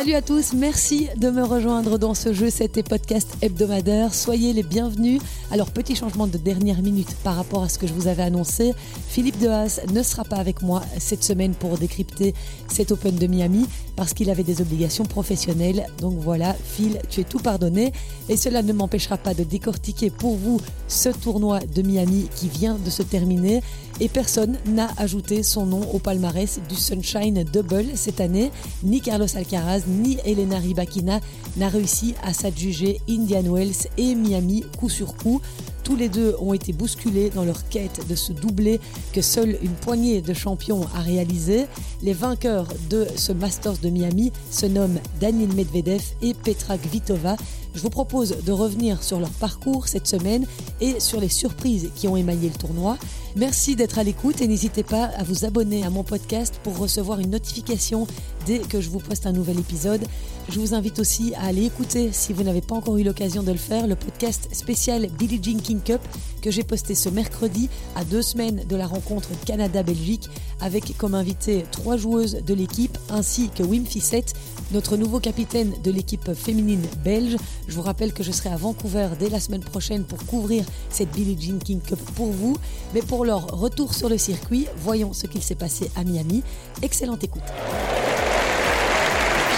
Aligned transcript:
Salut 0.00 0.14
à 0.14 0.22
tous, 0.22 0.54
merci 0.54 1.08
de 1.18 1.28
me 1.28 1.44
rejoindre 1.44 1.98
dans 1.98 2.14
ce 2.14 2.32
jeu, 2.32 2.48
c'était 2.48 2.82
podcast 2.82 3.28
hebdomadaire. 3.42 4.14
Soyez 4.14 4.54
les 4.54 4.62
bienvenus. 4.62 5.20
Alors, 5.50 5.70
petit 5.72 5.94
changement 5.94 6.26
de 6.26 6.38
dernière 6.38 6.80
minute 6.80 7.14
par 7.22 7.36
rapport 7.36 7.64
à 7.64 7.68
ce 7.68 7.78
que 7.78 7.86
je 7.86 7.92
vous 7.92 8.06
avais 8.06 8.22
annoncé. 8.22 8.72
Philippe 9.08 9.38
Dehaas 9.38 9.82
ne 9.92 10.02
sera 10.02 10.24
pas 10.24 10.36
avec 10.36 10.62
moi 10.62 10.80
cette 10.98 11.22
semaine 11.22 11.52
pour 11.52 11.76
décrypter 11.76 12.32
cet 12.68 12.92
Open 12.92 13.14
de 13.14 13.26
Miami 13.26 13.66
parce 13.94 14.14
qu'il 14.14 14.30
avait 14.30 14.42
des 14.42 14.62
obligations 14.62 15.04
professionnelles. 15.04 15.86
Donc 15.98 16.14
voilà, 16.18 16.54
Phil, 16.54 16.98
tu 17.10 17.20
es 17.20 17.24
tout 17.24 17.40
pardonné. 17.40 17.92
Et 18.30 18.38
cela 18.38 18.62
ne 18.62 18.72
m'empêchera 18.72 19.18
pas 19.18 19.34
de 19.34 19.44
décortiquer 19.44 20.08
pour 20.08 20.34
vous 20.34 20.62
ce 20.88 21.10
tournoi 21.10 21.60
de 21.60 21.82
Miami 21.82 22.26
qui 22.34 22.48
vient 22.48 22.78
de 22.82 22.88
se 22.88 23.02
terminer. 23.02 23.60
Et 24.00 24.08
personne 24.08 24.56
n'a 24.66 24.88
ajouté 24.96 25.42
son 25.42 25.66
nom 25.66 25.82
au 25.92 25.98
palmarès 25.98 26.58
du 26.68 26.74
Sunshine 26.74 27.44
Double 27.44 27.84
cette 27.94 28.20
année. 28.20 28.50
Ni 28.82 29.02
Carlos 29.02 29.26
Alcaraz, 29.36 29.82
ni 29.86 30.16
Elena 30.24 30.58
Rybakina 30.58 31.20
n'a 31.58 31.68
réussi 31.68 32.14
à 32.22 32.32
s'adjuger 32.32 33.00
Indian 33.10 33.42
Wells 33.42 33.88
et 33.98 34.14
Miami 34.14 34.64
coup 34.78 34.88
sur 34.88 35.14
coup. 35.16 35.42
Tous 35.90 35.96
les 35.96 36.08
deux 36.08 36.36
ont 36.38 36.54
été 36.54 36.72
bousculés 36.72 37.30
dans 37.30 37.44
leur 37.44 37.68
quête 37.68 38.06
de 38.08 38.14
se 38.14 38.32
doubler 38.32 38.78
que 39.12 39.22
seule 39.22 39.58
une 39.60 39.72
poignée 39.72 40.22
de 40.22 40.32
champions 40.32 40.82
a 40.94 41.00
réalisé. 41.00 41.66
Les 42.00 42.12
vainqueurs 42.12 42.68
de 42.88 43.08
ce 43.16 43.32
Masters 43.32 43.78
de 43.78 43.88
Miami 43.88 44.30
se 44.52 44.66
nomment 44.66 45.00
Daniel 45.20 45.52
Medvedev 45.52 46.00
et 46.22 46.32
Petra 46.32 46.78
Kvitova. 46.78 47.34
Je 47.74 47.80
vous 47.80 47.90
propose 47.90 48.36
de 48.44 48.52
revenir 48.52 49.02
sur 49.02 49.18
leur 49.18 49.30
parcours 49.30 49.88
cette 49.88 50.06
semaine 50.06 50.46
et 50.80 51.00
sur 51.00 51.20
les 51.20 51.28
surprises 51.28 51.90
qui 51.96 52.06
ont 52.06 52.16
émaillé 52.16 52.48
le 52.48 52.54
tournoi. 52.54 52.96
Merci 53.34 53.74
d'être 53.74 53.98
à 53.98 54.04
l'écoute 54.04 54.40
et 54.40 54.46
n'hésitez 54.46 54.84
pas 54.84 55.04
à 55.04 55.24
vous 55.24 55.44
abonner 55.44 55.84
à 55.84 55.90
mon 55.90 56.04
podcast 56.04 56.60
pour 56.62 56.78
recevoir 56.78 57.18
une 57.18 57.30
notification 57.30 58.06
dès 58.46 58.58
que 58.58 58.80
je 58.80 58.90
vous 58.90 58.98
poste 58.98 59.26
un 59.26 59.32
nouvel 59.32 59.58
épisode. 59.58 60.04
Je 60.48 60.58
vous 60.58 60.74
invite 60.74 60.98
aussi 60.98 61.32
à 61.34 61.44
aller 61.44 61.64
écouter, 61.64 62.10
si 62.12 62.32
vous 62.32 62.42
n'avez 62.42 62.60
pas 62.60 62.74
encore 62.74 62.96
eu 62.96 63.04
l'occasion 63.04 63.42
de 63.42 63.52
le 63.52 63.58
faire, 63.58 63.86
le 63.86 63.94
podcast 63.94 64.48
spécial 64.52 65.08
Billie 65.18 65.40
Jean 65.42 65.60
King 65.60 65.80
Cup 65.80 66.00
que 66.40 66.50
j'ai 66.50 66.64
posté 66.64 66.94
ce 66.94 67.08
mercredi 67.08 67.68
à 67.94 68.04
deux 68.04 68.22
semaines 68.22 68.64
de 68.68 68.76
la 68.76 68.86
rencontre 68.86 69.28
Canada-Belgique 69.44 70.28
avec 70.60 70.96
comme 70.96 71.14
invité 71.14 71.64
trois 71.70 71.96
joueuses 71.96 72.42
de 72.44 72.54
l'équipe 72.54 72.96
ainsi 73.10 73.50
que 73.50 73.62
Wim 73.62 73.86
Fissette, 73.86 74.34
notre 74.72 74.96
nouveau 74.96 75.20
capitaine 75.20 75.74
de 75.82 75.90
l'équipe 75.90 76.32
féminine 76.34 76.82
belge. 77.04 77.36
Je 77.68 77.74
vous 77.74 77.82
rappelle 77.82 78.12
que 78.12 78.22
je 78.22 78.32
serai 78.32 78.50
à 78.50 78.56
Vancouver 78.56 79.08
dès 79.18 79.28
la 79.28 79.40
semaine 79.40 79.62
prochaine 79.62 80.04
pour 80.04 80.24
couvrir 80.26 80.64
cette 80.88 81.10
Billie 81.12 81.40
Jean 81.40 81.58
King 81.58 81.80
Cup 81.80 82.00
pour 82.14 82.32
vous. 82.32 82.56
Mais 82.94 83.02
pour 83.02 83.24
leur 83.24 83.46
retour 83.48 83.94
sur 83.94 84.08
le 84.08 84.18
circuit, 84.18 84.66
voyons 84.78 85.12
ce 85.12 85.26
qu'il 85.26 85.42
s'est 85.42 85.54
passé 85.54 85.90
à 85.96 86.04
Miami. 86.04 86.42
Excellente 86.82 87.24
écoute. 87.24 87.42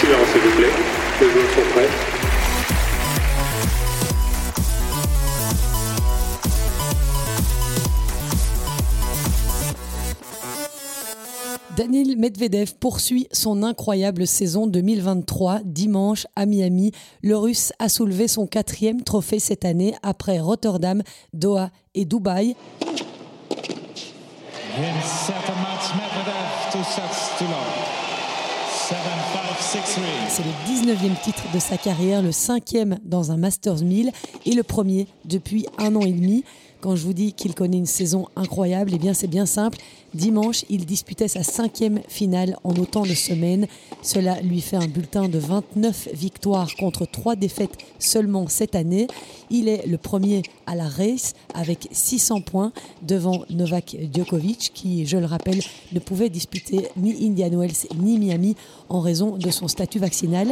Silence 0.02 0.28
s'il 0.32 0.40
vous 0.40 0.56
plaît, 0.56 0.66
les 1.20 1.30
joueurs 1.30 1.50
sont 1.54 1.70
prêts. 1.74 1.88
Daniel 11.76 12.16
Medvedev 12.18 12.74
poursuit 12.80 13.28
son 13.30 13.62
incroyable 13.62 14.26
saison 14.26 14.66
2023. 14.66 15.60
Dimanche 15.64 16.26
à 16.34 16.46
Miami, 16.46 16.90
le 17.22 17.36
Russe 17.36 17.72
a 17.78 17.88
soulevé 17.88 18.26
son 18.26 18.48
quatrième 18.48 19.02
trophée 19.04 19.38
cette 19.38 19.64
année 19.64 19.94
après 20.02 20.40
Rotterdam, 20.40 21.02
Doha 21.32 21.70
et 21.94 22.04
Dubaï. 22.06 22.56
In 24.78 25.00
second 25.06 25.54
match, 25.62 25.94
Medvedev, 25.94 26.72
two 26.72 26.82
sets 26.82 27.38
to 27.38 27.44
love. 27.44 28.02
7-5, 28.72 28.94
6-3. 28.94 29.21
C'est 29.74 30.42
le 30.42 30.50
19e 30.68 31.18
titre 31.22 31.44
de 31.54 31.58
sa 31.58 31.78
carrière, 31.78 32.20
le 32.20 32.30
cinquième 32.30 32.98
dans 33.04 33.32
un 33.32 33.38
Masters 33.38 33.82
1000 33.82 34.12
et 34.44 34.52
le 34.52 34.62
premier 34.62 35.06
depuis 35.24 35.64
un 35.78 35.96
an 35.96 36.02
et 36.02 36.12
demi. 36.12 36.44
Quand 36.82 36.96
je 36.96 37.04
vous 37.04 37.12
dis 37.12 37.32
qu'il 37.32 37.54
connaît 37.54 37.76
une 37.76 37.86
saison 37.86 38.26
incroyable, 38.34 38.90
eh 38.92 38.98
bien 38.98 39.14
c'est 39.14 39.28
bien 39.28 39.46
simple. 39.46 39.78
Dimanche, 40.14 40.64
il 40.68 40.84
disputait 40.84 41.28
sa 41.28 41.44
cinquième 41.44 42.00
finale 42.08 42.56
en 42.64 42.74
autant 42.74 43.02
de 43.02 43.14
semaines. 43.14 43.68
Cela 44.02 44.40
lui 44.40 44.60
fait 44.60 44.74
un 44.74 44.88
bulletin 44.88 45.28
de 45.28 45.38
29 45.38 46.08
victoires 46.12 46.74
contre 46.74 47.06
3 47.06 47.36
défaites 47.36 47.78
seulement 48.00 48.48
cette 48.48 48.74
année. 48.74 49.06
Il 49.48 49.68
est 49.68 49.86
le 49.86 49.96
premier 49.96 50.42
à 50.66 50.74
la 50.74 50.88
race 50.88 51.34
avec 51.54 51.86
600 51.92 52.40
points 52.40 52.72
devant 53.02 53.44
Novak 53.48 53.96
Djokovic 54.12 54.72
qui, 54.74 55.06
je 55.06 55.18
le 55.18 55.26
rappelle, 55.26 55.60
ne 55.92 56.00
pouvait 56.00 56.30
disputer 56.30 56.88
ni 56.96 57.28
Indian 57.28 57.60
Wells 57.60 57.86
ni 57.96 58.18
Miami 58.18 58.56
en 58.88 58.98
raison 58.98 59.36
de 59.36 59.50
son 59.52 59.68
statut 59.68 60.00
vaccinal. 60.00 60.48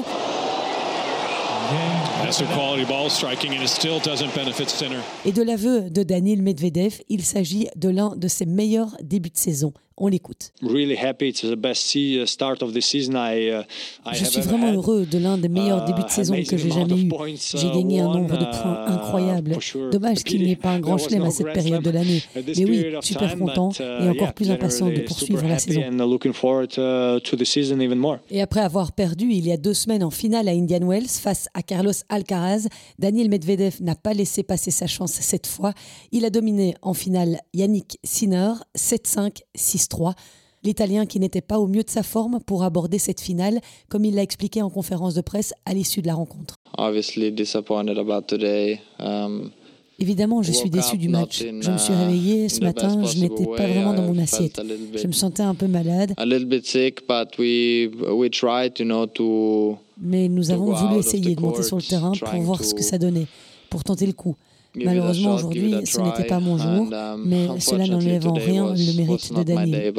Et 5.25 5.33
de 5.33 5.43
l'aveu 5.43 5.91
de 5.91 6.03
Daniel 6.03 6.43
Medvedev, 6.43 7.01
il 7.09 7.25
s'agit 7.25 7.69
de 7.77 7.89
l'un 7.89 8.17
de 8.17 8.29
ses 8.29 8.47
meilleurs 8.47 8.97
débuts 9.03 9.31
de 9.31 9.37
saison. 9.37 9.73
On 10.03 10.09
l'écoute. 10.09 10.53
really 10.63 10.97
happy. 10.97 11.29
It's 11.29 11.43
the 11.43 11.57
best 11.57 11.83
se- 11.83 12.23
uh, 12.23 12.27
start 12.27 12.63
of 12.63 12.73
the 12.73 12.81
season 12.81 13.17
I, 13.17 13.51
uh, 13.51 13.63
I 14.07 14.15
Je 14.15 14.25
suis 14.25 14.41
vraiment 14.41 14.73
heureux 14.73 15.05
de 15.05 15.19
l'un 15.19 15.37
des 15.37 15.51
meilleurs 15.51 15.85
débuts 15.85 16.05
de 16.05 16.11
saison 16.11 16.35
que 16.43 16.57
j'ai 16.57 16.71
jamais 16.71 17.03
eu. 17.03 17.11
J'ai 17.37 17.71
gagné 17.71 18.01
un 18.01 18.07
nombre 18.07 18.39
de 18.39 18.45
points 18.45 18.87
incroyable. 18.87 19.59
Dommage 19.93 20.25
qu'il 20.25 20.43
n'y 20.43 20.53
ait 20.53 20.57
pas 20.57 20.71
un 20.71 20.81
grand 20.81 20.97
chelem 20.97 21.23
à 21.23 21.31
cette 21.31 21.53
période 21.53 21.83
de 21.83 21.91
l'année. 21.91 22.23
Mais 22.35 22.65
oui, 22.65 22.87
super 23.03 23.37
content 23.37 23.71
et 23.79 24.09
encore 24.09 24.33
plus 24.33 24.51
impatient 24.51 24.89
de 24.89 25.01
poursuivre 25.01 25.47
la 25.47 25.59
saison. 25.59 25.83
Uh. 25.83 28.21
Et 28.31 28.41
après 28.41 28.61
avoir 28.61 28.93
perdu 28.93 29.31
il 29.31 29.47
y 29.47 29.53
a 29.53 29.57
deux 29.57 29.75
semaines 29.75 30.03
en 30.03 30.11
finale 30.11 30.49
à 30.49 30.53
Indian 30.53 30.87
Wells 30.87 31.09
face 31.09 31.49
à 31.53 31.63
Carlos 31.63 31.93
Alcaraz, 32.09 32.69
Daniel 32.99 33.29
Medvedev 33.29 33.83
n'a 33.83 33.95
pas 33.95 34.15
laissé 34.15 34.43
passer 34.43 34.71
sa 34.71 34.87
chance 34.87 35.13
cette 35.13 35.47
fois. 35.47 35.75
Il 36.11 36.25
a 36.25 36.31
dominé 36.31 36.75
en 36.81 36.95
finale 36.95 37.41
Yannick 37.53 37.99
Sinner 38.03 38.53
7-5, 38.77 39.43
6-3. 39.57 39.90
L'Italien 40.63 41.07
qui 41.07 41.19
n'était 41.21 41.41
pas 41.41 41.59
au 41.59 41.67
mieux 41.67 41.83
de 41.83 41.91
sa 41.91 42.03
forme 42.03 42.39
pour 42.45 42.65
aborder 42.65 42.99
cette 42.99 43.21
finale, 43.21 43.61
comme 43.89 44.05
il 44.05 44.15
l'a 44.15 44.23
expliqué 44.23 44.61
en 44.61 44.69
conférence 44.69 45.15
de 45.15 45.23
presse 45.23 45.55
à 45.65 45.73
l'issue 45.73 46.03
de 46.03 46.07
la 46.07 46.15
rencontre. 46.15 46.57
Um, 48.99 49.51
Évidemment, 50.03 50.43
je 50.43 50.53
suis 50.53 50.71
déçu 50.71 50.97
du 50.97 51.11
match. 51.11 51.45
Je 51.45 51.71
me 51.71 51.77
suis 51.79 51.93
uh, 51.93 51.97
réveillé 51.97 52.49
ce 52.49 52.61
matin, 52.61 53.05
je 53.05 53.19
n'étais 53.19 53.45
pas 53.45 53.67
vraiment 53.67 53.93
dans 53.93 54.03
mon 54.03 54.19
assiette. 54.19 54.61
Je 54.97 55.07
me 55.07 55.13
sentais 55.13 55.43
un 55.43 55.55
peu 55.55 55.67
malade, 55.67 56.15
mais 60.03 60.29
nous 60.29 60.45
to 60.45 60.53
avons 60.53 60.73
voulu 60.73 60.99
essayer 60.99 61.35
the 61.35 61.37
de 61.37 61.43
monter 61.43 61.63
sur 61.63 61.77
le 61.77 61.83
terrain 61.83 62.13
pour 62.13 62.41
voir 62.41 62.65
ce 62.65 62.75
que 62.75 62.83
ça 62.83 62.97
donnait, 62.97 63.27
pour 63.69 63.85
tenter 63.85 64.07
le 64.07 64.15
coup. 64.15 64.37
Malheureusement, 64.77 65.35
aujourd'hui, 65.35 65.75
ce 65.85 66.01
n'était 66.01 66.25
pas 66.25 66.39
mon 66.39 66.57
jour, 66.57 66.93
um, 66.93 67.25
mais 67.27 67.49
cela 67.59 67.87
n'enlève 67.87 68.27
en 68.27 68.35
rien 68.35 68.73
le 68.73 68.97
mérite 68.97 69.33
de 69.33 69.43
Daniel. 69.43 69.93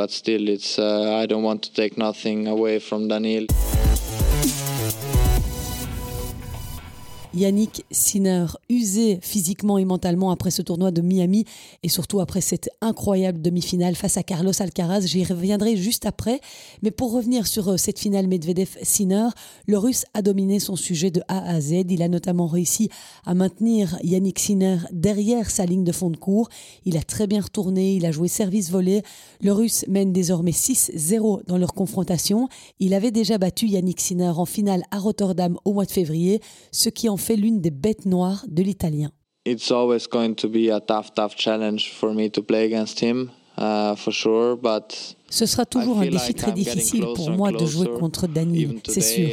Yannick 7.34 7.86
Sinner, 7.92 8.46
usé 8.70 9.20
physiquement 9.22 9.78
et 9.78 9.86
mentalement 9.86 10.32
après 10.32 10.52
ce 10.52 10.62
tournoi 10.62 10.92
de 10.92 11.02
Miami 11.02 11.46
et 11.82 11.88
surtout 11.88 12.20
après 12.20 12.42
cette 12.42 12.70
incroyable 12.82 13.42
demi-finale 13.42 13.96
face 13.96 14.18
à 14.18 14.24
Carlos 14.24 14.52
Alcaraz. 14.60 15.02
J'y 15.06 15.24
reviendrai 15.24 15.78
juste 15.78 16.06
après. 16.06 16.42
Mais 16.82 16.92
pour 16.92 17.14
revenir 17.14 17.48
sur 17.48 17.70
euh, 17.70 17.78
cette 17.78 18.00
finale 18.00 18.28
Medvedev-Sinner, 18.28 19.30
le 19.66 19.78
Russe 19.78 20.04
a 20.14 20.22
dominé 20.22 20.60
son 20.60 20.76
sujet 20.76 21.10
de 21.10 21.22
A 21.30 21.50
à 21.50 21.62
Z. 21.62 21.86
Il 21.90 22.02
a 22.02 22.10
notamment 22.10 22.48
réussi 22.48 22.90
à 23.26 23.34
maintenir 23.34 23.98
Yannick 24.04 24.38
Sinner 24.38 24.80
derrière 24.92 25.50
sa 25.50 25.66
ligne 25.66 25.86
de 25.86 25.94
fond 25.94 26.10
de 26.10 26.18
cours. 26.18 26.50
Il 26.84 26.98
a 26.98 27.04
très 27.04 27.28
bien 27.28 27.42
retourné, 27.42 27.96
il 27.96 28.06
a 28.06 28.12
joué 28.12 28.28
service 28.28 28.72
volé. 28.72 29.04
Le 29.42 29.54
Russe 29.54 29.86
mène 29.88 30.12
désormais 30.12 30.52
6-0 30.52 31.46
dans 31.48 31.58
leur 31.58 31.74
confrontation. 31.74 32.50
Il 32.80 32.94
avait 32.94 33.12
déjà 33.12 33.38
battu 33.38 33.68
Yannick 33.68 34.02
Sinner 34.02 34.34
en 34.36 34.46
finale 34.46 34.84
à 34.92 35.00
Rotterdam 35.00 35.58
au 35.64 35.72
mois 35.72 35.86
de 35.86 35.92
février, 35.92 36.42
ce 36.72 36.90
qui 36.90 37.08
en 37.08 37.21
fait 37.22 37.38
l'une 37.38 37.62
des 37.62 37.72
bêtes 37.72 38.06
noires 38.06 38.44
de 38.48 38.64
l'Italien. 38.64 39.12
It's 39.46 39.72
always 39.72 40.08
going 40.08 40.36
to 40.36 40.48
be 40.48 40.70
a 40.70 40.80
tough, 40.80 41.14
tough 41.16 41.36
challenge 41.36 41.94
for 41.94 42.14
me 42.14 42.30
to 42.30 42.44
play 42.44 42.66
against 42.66 43.00
him, 43.00 43.32
uh, 43.58 43.96
for 43.96 44.12
sure. 44.12 44.56
But 44.56 45.16
Ce 45.32 45.46
sera 45.46 45.66
toujours 45.66 46.00
un 46.00 46.08
défi 46.08 46.34
très 46.34 46.52
difficile 46.52 47.06
pour 47.16 47.32
moi 47.32 47.52
de 47.52 47.66
jouer 47.66 47.88
contre 48.00 48.28
Daniel, 48.28 48.64
Even 48.64 48.80
c'est 48.88 49.02
sûr. 49.02 49.30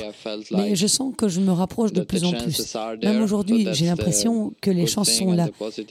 Mais 0.53 0.75
je 0.77 0.87
sens 0.87 1.13
que 1.17 1.29
je 1.29 1.41
me 1.41 1.53
rapproche 1.53 1.93
de 1.93 2.03
plus 2.03 2.25
en 2.25 2.33
plus. 2.33 2.77
Même 3.03 3.23
aujourd'hui, 3.23 3.67
j'ai 3.73 3.87
l'impression 3.87 4.53
que 4.61 4.71
les 4.71 4.87
chances 4.87 5.11
sont 5.11 5.33
là. 5.33 5.49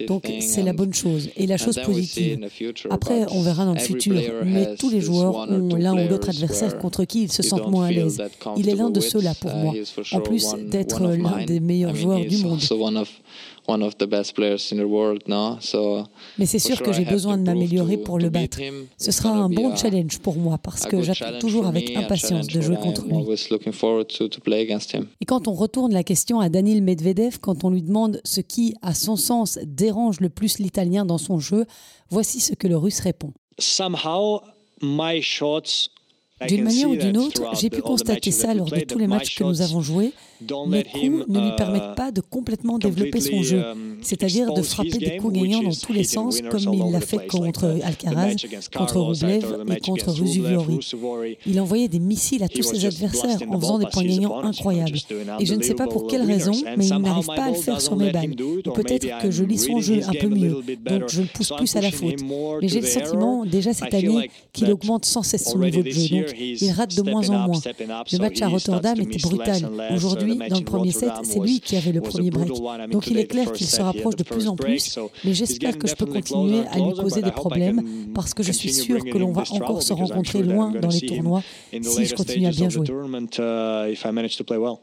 Donc 0.08 0.24
c'est 0.40 0.64
la 0.64 0.74
bonne 0.74 0.94
chose 0.94 1.30
et 1.36 1.46
la 1.46 1.58
chose 1.58 1.80
positive. 1.86 2.48
Après, 2.90 3.26
on 3.32 3.42
verra 3.42 3.66
dans 3.66 3.74
le 3.74 3.80
futur. 3.80 4.16
Mais 4.46 4.76
tous 4.76 4.90
les 4.90 5.02
joueurs 5.02 5.50
ont 5.50 5.76
l'un 5.76 5.94
ou 5.94 6.10
l'autre 6.10 6.30
adversaire 6.30 6.78
contre 6.78 7.04
qui 7.04 7.24
ils 7.24 7.32
se 7.32 7.44
sentent 7.44 7.70
moins 7.70 7.88
à 7.88 7.92
l'aise. 7.92 8.22
Il 8.56 8.70
est 8.70 8.76
l'un 8.76 8.90
de 8.90 9.00
ceux-là 9.00 9.34
pour 9.36 9.52
Uh, 9.58 9.64
moi. 9.64 9.74
En 10.14 10.20
plus 10.22 10.56
d'être 10.70 11.02
l'un 11.02 11.46
des 11.46 11.60
meilleurs 11.60 11.96
joueurs 11.96 12.26
du 12.26 12.38
monde. 12.38 12.60
Also 13.68 13.74
one 13.74 13.82
of- 13.82 13.84
one 13.84 13.84
of 13.84 13.98
the 13.98 14.06
best 14.08 14.34
players 14.34 14.72
in 14.72 14.78
the 14.78 14.86
world 14.86 15.22
now. 15.28 15.58
So 15.60 16.04
Mais 16.38 16.46
c'est 16.46 16.60
sûr 16.60 16.76
sure 16.78 16.86
que 16.86 16.92
I 16.92 16.94
j'ai 16.94 17.06
besoin 17.06 17.34
to 17.38 17.40
de 17.44 17.46
m'améliorer 17.46 17.98
to- 17.98 18.04
pour 18.04 18.18
to 18.18 18.24
le 18.24 18.30
beat 18.30 18.52
battre. 18.52 18.60
him. 18.62 18.88
Ce 18.98 19.12
sera 19.12 19.30
un 19.30 19.50
be 19.50 19.56
bon 19.56 19.72
a- 19.72 19.76
challenge 19.76 20.20
pour 20.20 20.36
moi 20.38 20.58
parce 20.58 20.86
que 20.86 20.96
good 20.96 21.06
j'attends 21.06 21.18
challenge 21.26 21.42
toujours 21.42 21.62
for 21.64 21.70
avec 21.70 21.96
impatience 21.96 22.48
de 22.48 22.62
jouer 22.62 22.78
contre 22.78 23.04
I'm 23.04 23.10
lui. 23.12 23.18
always 23.18 23.48
looking 23.52 23.74
forward 23.74 24.08
to, 24.18 24.28
to 24.28 24.40
play 24.42 24.62
against 24.62 24.94
him. 24.94 25.08
Et 25.22 25.26
quand 25.26 25.48
on 25.48 25.54
retourne 25.54 25.92
la 25.94 26.04
question 26.04 26.40
à 26.40 26.50
Daniil 26.50 26.82
Medvedev, 26.82 27.40
quand 27.40 27.64
on 27.64 27.70
lui 27.70 27.82
demande 27.82 28.22
ce 28.24 28.42
qui, 28.42 28.74
à 28.82 28.94
son 28.94 29.16
sens, 29.16 29.60
dérange 29.66 30.20
le 30.20 30.30
plus 30.30 30.60
l'Italien 30.60 31.06
dans 31.06 31.18
son 31.18 31.40
jeu, 31.40 31.66
voici 32.10 32.40
ce 32.40 32.54
que 32.54 32.68
le 32.68 32.78
Russe 32.78 33.00
répond. 33.02 33.34
Somehow, 33.60 34.42
my 34.82 35.22
shots. 35.22 35.90
D'une 36.46 36.64
manière 36.64 36.90
ou 36.90 36.96
d'une 36.96 37.18
autre, 37.18 37.42
j'ai 37.60 37.70
pu 37.70 37.82
constater 37.82 38.30
ça 38.30 38.54
lors 38.54 38.70
de 38.70 38.80
tous 38.82 39.00
les 39.00 39.08
matchs 39.08 39.36
que 39.36 39.44
nous 39.44 39.62
avons 39.62 39.82
joués. 39.82 40.14
Mes 40.68 40.84
coups 40.84 41.28
ne 41.28 41.40
lui 41.40 41.48
uh, 41.48 41.56
permettent 41.58 41.96
pas 41.96 42.12
de 42.12 42.22
complètement 42.22 42.78
développer 42.78 43.20
son 43.20 43.42
jeu, 43.42 43.58
um, 43.58 43.98
c'est-à-dire 44.04 44.54
de 44.54 44.62
frapper 44.62 45.00
des 45.00 45.18
coups 45.18 45.34
gagnants 45.34 45.64
dans 45.64 45.72
tous 45.72 45.94
les 45.94 46.04
sens, 46.04 46.42
comme 46.42 46.74
il 46.74 46.92
l'a 46.92 47.02
fait 47.02 47.26
contre 47.26 47.80
Alcaraz, 47.84 48.36
contre 48.76 49.00
Rublev 49.00 49.66
et 49.76 49.80
contre. 49.80 50.12
Ruusuvuori. 50.12 50.80
Il 51.48 51.60
envoyait 51.60 51.88
des 51.88 52.00
missiles 52.00 52.44
à 52.44 52.48
tous 52.48 52.62
ses 52.62 52.86
adversaires 52.86 53.40
en 53.50 53.60
faisant 53.60 53.80
des 53.80 53.88
points 53.88 54.04
gagnants 54.04 54.40
incroyables. 54.44 54.98
Et 55.40 55.46
je 55.46 55.56
ne 55.56 55.64
sais 55.64 55.74
pas 55.74 55.88
pour 55.88 56.08
quelle 56.08 56.22
raison, 56.22 56.54
mais 56.78 56.86
il 56.86 56.98
n'arrive 56.98 57.26
pas 57.26 57.46
à 57.46 57.50
le 57.50 57.56
faire 57.56 57.82
sur 57.82 57.96
mes 57.96 58.12
balles. 58.12 58.36
peut-être 58.76 59.22
que 59.24 59.32
je 59.32 59.44
lis 59.44 59.58
son 59.58 59.80
jeu 59.80 60.02
un 60.08 60.14
peu 60.14 60.30
mieux, 60.30 60.62
donc 60.86 61.10
je 61.10 61.22
le 61.22 61.28
pousse 61.28 61.52
plus 61.58 61.76
à 61.76 61.82
la 61.82 61.90
faute. 61.90 62.22
Mais 62.62 62.68
j'ai 62.68 62.82
le 62.82 62.88
sentiment, 62.88 63.44
déjà 63.44 63.74
cette 63.74 63.94
année, 63.94 64.30
qu'il 64.54 64.72
augmente 64.72 65.06
sans 65.06 65.24
cesse 65.24 65.46
son 65.46 65.58
niveau 65.58 65.82
de 65.82 65.90
jeu. 65.90 66.27
Il 66.36 66.72
rate 66.72 66.96
de 66.96 67.02
moins 67.02 67.30
en 67.30 67.48
moins. 67.48 67.60
Le 68.12 68.18
match 68.18 68.42
à 68.42 68.48
Rotterdam 68.48 69.00
était 69.00 69.20
brutal. 69.20 69.70
Aujourd'hui, 69.94 70.38
dans 70.50 70.60
le 70.60 70.66
premier 70.66 70.92
set, 70.92 71.12
c'est 71.24 71.40
lui 71.40 71.60
qui 71.60 71.76
avait 71.76 71.92
le 71.92 72.02
premier 72.02 72.30
break. 72.30 72.52
Donc 72.92 73.08
il 73.08 73.18
est 73.18 73.28
clair 73.28 73.52
qu'il 73.52 73.68
se 73.68 73.82
rapproche 73.82 74.16
de 74.16 74.24
plus 74.24 74.48
en 74.48 74.56
plus, 74.56 74.98
mais 75.24 75.34
j'espère 75.34 75.78
que 75.78 75.88
je 75.88 75.96
peux 75.96 76.06
continuer 76.06 76.62
à 76.72 76.80
lui 76.80 76.94
poser 76.94 77.22
des 77.22 77.32
problèmes 77.32 77.82
parce 78.14 78.34
que 78.34 78.44
je 78.44 78.52
suis 78.52 78.74
sûr 78.74 79.04
que 79.04 79.18
l'on 79.18 79.32
va 79.32 79.44
encore 79.52 79.82
se 79.82 79.94
rencontrer 79.94 80.44
loin 80.44 80.72
dans 80.72 80.90
les 80.90 81.02
tournois 81.02 81.44
si 81.82 82.06
je 82.06 82.16
continue 82.16 82.48
à 82.48 82.52
bien 82.52 82.70
jouer. 82.70 82.88
uh. 82.90 83.96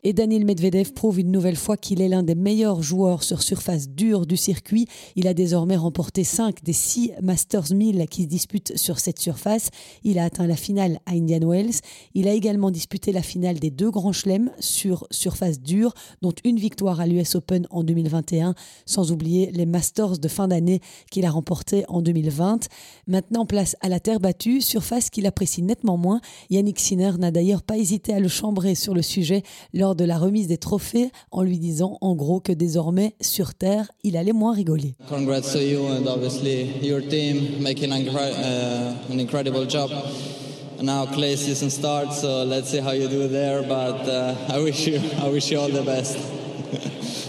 Et 0.03 0.13
Daniil 0.13 0.45
Medvedev 0.45 0.93
prouve 0.93 1.21
une 1.21 1.31
nouvelle 1.31 1.57
fois 1.57 1.77
qu'il 1.77 2.01
est 2.01 2.09
l'un 2.09 2.23
des 2.23 2.35
meilleurs 2.35 2.83
joueurs 2.83 3.23
sur 3.23 3.43
surface 3.43 3.89
dure 3.89 4.27
du 4.27 4.37
circuit. 4.37 4.87
Il 5.17 5.27
a 5.27 5.35
désormais 5.35 5.77
remporté 5.77 6.25
5 6.25 6.63
des 6.63 6.73
6 6.73 7.13
Masters 7.23 7.73
1000 7.75 8.07
qui 8.09 8.23
se 8.23 8.29
disputent 8.29 8.77
sur 8.77 8.99
cette 8.99 9.19
surface. 9.19 9.71
Il 10.03 10.19
a 10.19 10.25
atteint 10.25 10.47
la 10.47 10.57
finale 10.57 11.01
à 11.07 11.13
Indian 11.13 11.34
Il 12.15 12.29
a 12.29 12.33
également 12.33 12.71
disputé 12.71 13.13
la 13.13 13.23
finale 13.23 13.59
des 13.59 13.71
deux 13.71 13.91
grands 13.91 14.13
chelems 14.13 14.51
sur 14.59 15.07
surface 15.11 15.61
dure, 15.61 15.95
dont 16.23 16.33
une 16.45 16.59
victoire 16.59 17.01
à 17.01 17.07
l'US 17.07 17.35
Open 17.35 17.67
en 17.71 17.83
2021, 17.85 18.55
sans 18.87 19.13
oublier 19.13 19.51
les 19.53 19.67
Masters 19.67 20.19
de 20.19 20.29
fin 20.29 20.49
d'année 20.49 20.81
qu'il 21.11 21.25
a 21.25 21.31
remporté 21.31 21.85
en 21.89 22.03
2020. 22.03 22.69
Maintenant, 23.07 23.47
place 23.47 23.77
à 23.81 23.89
la 23.89 24.01
terre 24.01 24.21
battue, 24.21 24.61
surface 24.61 25.11
qu'il 25.11 25.27
apprécie 25.27 25.63
nettement 25.63 25.97
moins. 25.97 26.21
Yannick 26.51 26.81
Sinner 26.81 27.13
n'a 27.19 27.31
d'ailleurs 27.31 27.63
pas 27.63 27.79
hésité 27.79 28.15
à 28.15 28.21
le 28.21 28.29
chambrer 28.29 28.75
sur 28.75 28.95
le 28.95 29.03
sujet 29.03 29.43
lors 29.73 29.95
de 29.95 30.05
la 30.05 30.19
remise 30.19 30.47
des 30.47 30.59
trophées 30.59 31.11
en 31.31 31.43
lui 31.43 31.59
disant 31.59 31.99
en 32.01 32.15
gros 32.15 32.41
que 32.41 32.53
désormais, 32.53 33.15
sur 33.21 33.55
terre, 33.55 33.91
il 34.03 34.17
allait 34.17 34.33
moins 34.33 34.53
rigoler. 34.53 34.95
Congrats 35.09 35.53
to 35.53 35.59
you 35.59 35.87
and 35.87 36.07
obviously 36.07 36.67
your 36.83 37.01
team 37.01 37.63
making 37.63 37.91
uh, 37.93 38.95
an 39.11 39.19
incredible 39.19 39.69
job. 39.69 39.91
Now 40.83 41.07
clay 41.07 41.37
season 41.37 41.71
starts, 41.71 42.21
so 42.21 42.45
let's 42.45 42.71
see 42.71 42.81
how 42.81 42.91
you 42.91 43.09
do 43.09 43.29
there. 43.29 43.63
But 43.63 44.09
uh, 44.09 44.35
I 44.49 44.59
wish 44.59 44.87
you, 44.87 45.01
I 45.19 45.29
wish 45.29 45.51
you 45.51 45.59
all 45.59 45.69
the 45.69 45.83
best. 45.83 46.19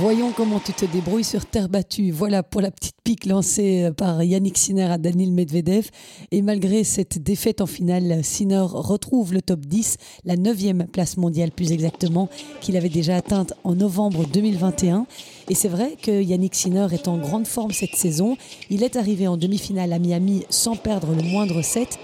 Voyons 0.00 0.30
comment 0.30 0.60
tu 0.60 0.72
te 0.72 0.84
débrouilles 0.84 1.24
sur 1.24 1.44
terre 1.44 1.68
battue. 1.68 2.12
Voilà 2.12 2.44
pour 2.44 2.60
la 2.60 2.70
petite 2.70 2.94
pique 3.02 3.26
lancée 3.26 3.90
par 3.96 4.22
Yannick 4.22 4.56
Sinner 4.56 4.84
à 4.84 4.96
Daniil 4.96 5.32
Medvedev. 5.32 5.90
Et 6.30 6.40
malgré 6.40 6.84
cette 6.84 7.20
défaite 7.20 7.60
en 7.60 7.66
finale, 7.66 8.22
Sinner 8.22 8.62
retrouve 8.62 9.32
le 9.34 9.42
top 9.42 9.58
10, 9.66 9.96
la 10.24 10.36
9e 10.36 10.86
place 10.86 11.16
mondiale 11.16 11.50
plus 11.50 11.72
exactement, 11.72 12.28
qu'il 12.60 12.76
avait 12.76 12.88
déjà 12.88 13.16
atteinte 13.16 13.54
en 13.64 13.74
novembre 13.74 14.24
2021. 14.32 15.04
Et 15.48 15.56
c'est 15.56 15.68
vrai 15.68 15.96
que 16.00 16.22
Yannick 16.22 16.54
Sinner 16.54 16.86
est 16.92 17.08
en 17.08 17.18
grande 17.18 17.48
forme 17.48 17.72
cette 17.72 17.96
saison. 17.96 18.36
Il 18.70 18.84
est 18.84 18.94
arrivé 18.94 19.26
en 19.26 19.36
demi-finale 19.36 19.92
à 19.92 19.98
Miami 19.98 20.44
sans 20.48 20.76
perdre 20.76 21.12
le 21.12 21.22
moindre 21.24 21.60
set. 21.60 21.98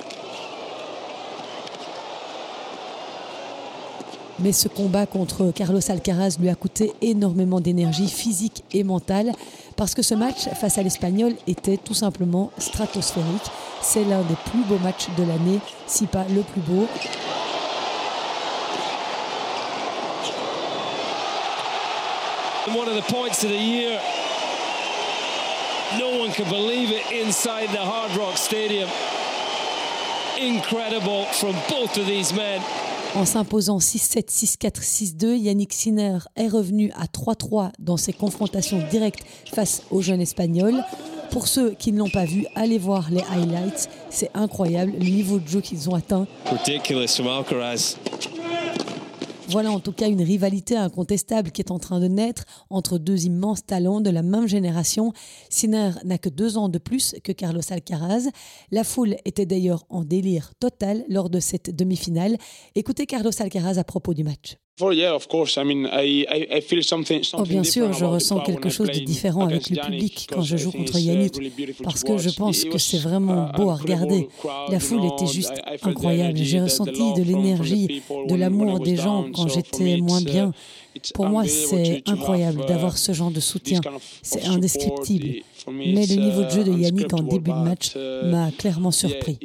Mais 4.41 4.53
ce 4.53 4.69
combat 4.69 5.07
contre 5.07 5.53
Carlos 5.55 5.81
Alcaraz 5.89 6.37
lui 6.41 6.49
a 6.49 6.55
coûté 6.55 6.93
énormément 7.01 7.61
d'énergie 7.61 8.09
physique 8.09 8.65
et 8.73 8.83
mentale 8.83 9.33
parce 9.77 9.95
que 9.95 10.03
ce 10.03 10.15
match 10.15 10.49
face 10.61 10.77
à 10.77 10.83
l'Espagnol 10.83 11.35
était 11.47 11.77
tout 11.77 11.95
simplement 11.95 12.51
stratosphérique. 12.59 13.51
C'est 13.81 14.05
l'un 14.05 14.23
des 14.23 14.37
plus 14.47 14.65
beaux 14.65 14.79
matchs 14.79 15.07
de 15.17 15.23
l'année, 15.23 15.61
si 15.87 16.07
pas 16.07 16.25
le 16.35 16.43
plus 16.43 16.61
beau. 16.63 16.87
One 22.67 22.89
of 22.89 22.97
the 22.97 23.13
points 23.13 23.45
of 23.45 23.51
the 23.51 23.61
year. 23.61 24.01
No 25.99 26.19
one 26.19 26.33
can 26.33 26.49
believe 26.49 26.91
it 26.91 27.05
inside 27.13 27.69
the 27.69 27.79
Hard 27.79 28.17
Rock 28.17 28.37
Stadium. 28.37 28.89
Incredible 30.41 31.27
from 31.27 31.53
both 31.69 31.97
of 31.97 32.07
these 32.07 32.33
men. 32.35 32.61
En 33.15 33.25
s'imposant 33.25 33.79
6-7, 33.79 34.29
6-4, 34.29 34.81
6-2, 34.81 35.37
Yannick 35.37 35.73
Sinner 35.73 36.19
est 36.35 36.49
revenu 36.49 36.91
à 36.97 37.05
3-3 37.05 37.71
dans 37.79 37.97
ses 37.97 38.13
confrontations 38.13 38.83
directes 38.91 39.25
face 39.53 39.83
au 39.93 40.03
jeune 40.03 40.21
espagnol. 40.21 40.83
Pour 41.31 41.47
ceux 41.47 41.71
qui 41.71 41.93
ne 41.93 41.99
l'ont 41.99 42.11
pas 42.11 42.25
vu, 42.25 42.45
allez 42.57 42.79
voir 42.79 43.11
les 43.11 43.23
highlights. 43.31 43.89
C'est 44.11 44.31
incroyable 44.35 44.95
le 44.99 45.05
niveau 45.05 45.39
de 45.39 45.47
jeu 45.47 45.61
qu'ils 45.61 45.89
ont 45.89 45.95
atteint. 45.95 46.27
Ridiculous. 46.47 47.21
Voilà 49.49 49.71
en 49.71 49.79
tout 49.79 49.93
cas 49.93 50.09
une 50.09 50.23
rivalité 50.23 50.77
incontestable 50.77 51.51
qui 51.51 51.61
est 51.61 51.71
en 51.71 51.79
train 51.79 52.01
de 52.01 52.09
naître 52.09 52.45
entre 52.71 52.99
deux 52.99 53.27
immenses 53.27 53.65
talents 53.65 54.01
de 54.01 54.11
la 54.11 54.23
même 54.23 54.49
génération. 54.49 55.13
Sinner 55.51 55.91
n'a 56.05 56.19
que 56.19 56.31
deux 56.31 56.57
ans 56.57 56.69
de 56.69 56.79
plus 56.79 57.15
que 57.23 57.33
Carlos 57.33 57.61
Alcaraz. 57.71 58.31
La 58.71 58.85
foule 58.85 59.17
était 59.25 59.47
d'ailleurs 59.47 59.85
en 59.91 60.03
délire 60.03 60.53
total 60.59 61.05
lors 61.09 61.31
de 61.31 61.41
cette 61.41 61.75
demi-finale. 61.75 62.39
Écoutez 62.75 63.07
Carlos 63.07 63.31
Alcaraz 63.39 63.79
à 63.79 63.85
propos 63.85 64.15
du 64.15 64.25
match. 64.25 64.57
Oh, 64.77 64.91
bien 67.43 67.63
sûr, 67.63 67.93
je 67.93 68.05
ressens 68.05 68.41
quelque 68.41 68.69
chose 68.69 68.89
de 68.89 68.99
différent 68.99 69.47
avec 69.47 69.71
le 69.71 69.81
public 69.81 70.27
quand 70.33 70.43
je 70.43 70.57
joue 70.57 70.73
contre 70.73 70.99
Yannick, 70.99 71.39
parce 71.85 72.03
que 72.03 72.19
je 72.19 72.31
pense 72.31 72.65
que 72.65 72.79
c'est 72.79 72.99
vraiment 72.99 73.51
uh, 73.51 73.57
beau 73.57 73.71
à 73.71 73.77
regarder. 73.77 74.29
La 74.69 74.81
foule 74.81 75.05
était 75.05 75.33
juste 75.33 75.63
incroyable. 75.83 76.39
J'ai 76.39 76.61
ressenti 76.61 77.15
de 77.15 77.23
l'énergie, 77.23 78.03
de 78.29 78.35
l'amour 78.35 78.81
des 78.81 78.97
gens 78.97 79.27
quand 79.33 79.47
j'étais 79.47 79.99
moins 79.99 80.21
uh, 80.21 80.25
bien. 80.25 80.53
Pour 81.15 81.27
moi, 81.27 81.47
c'est 81.47 82.03
incroyable 82.09 82.63
uh, 82.63 82.67
d'avoir 82.67 82.99
ce 82.99 83.13
genre 83.13 83.31
de 83.31 83.41
soutien. 83.41 83.81
C'est 84.23 84.45
indescriptible. 84.45 85.43
Mais 85.71 86.05
le 86.05 86.17
niveau 86.17 86.43
de 86.43 86.51
jeu 86.51 86.65
de 86.65 86.73
Yannick 86.73 87.13
en 87.13 87.23
début 87.23 87.53
de 87.53 87.65
match 87.65 87.95
m'a 88.25 88.51
clairement 88.51 88.91
surpris. 88.91 89.39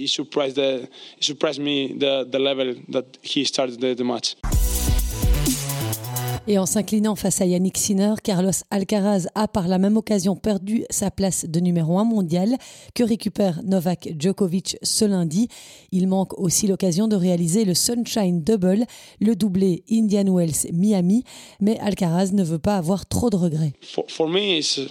Et 6.51 6.57
en 6.57 6.65
s'inclinant 6.65 7.15
face 7.15 7.41
à 7.41 7.45
Yannick 7.45 7.77
Sinner, 7.77 8.15
Carlos 8.23 8.49
Alcaraz 8.71 9.27
a 9.35 9.47
par 9.47 9.67
la 9.67 9.77
même 9.77 9.97
occasion 9.97 10.35
perdu 10.35 10.83
sa 10.89 11.11
place 11.11 11.45
de 11.45 11.59
numéro 11.59 11.99
1 11.99 12.05
mondial 12.05 12.57
que 12.95 13.03
récupère 13.03 13.61
Novak 13.63 14.09
Djokovic 14.17 14.75
ce 14.81 15.05
lundi. 15.05 15.47
Il 15.91 16.07
manque 16.07 16.33
aussi 16.39 16.65
l'occasion 16.65 17.07
de 17.07 17.15
réaliser 17.15 17.65
le 17.65 17.75
Sunshine 17.75 18.41
Double, 18.41 18.85
le 19.21 19.35
doublé 19.35 19.83
Indian 19.91 20.25
Wells 20.35 20.73
Miami, 20.73 21.23
mais 21.61 21.77
Alcaraz 21.81 22.31
ne 22.33 22.43
veut 22.43 22.57
pas 22.57 22.77
avoir 22.77 23.05
trop 23.05 23.29
de 23.29 23.35
regrets. 23.35 23.73
For, 24.07 24.27
me, 24.27 24.57
it's 24.57 24.77
uh, 24.77 24.87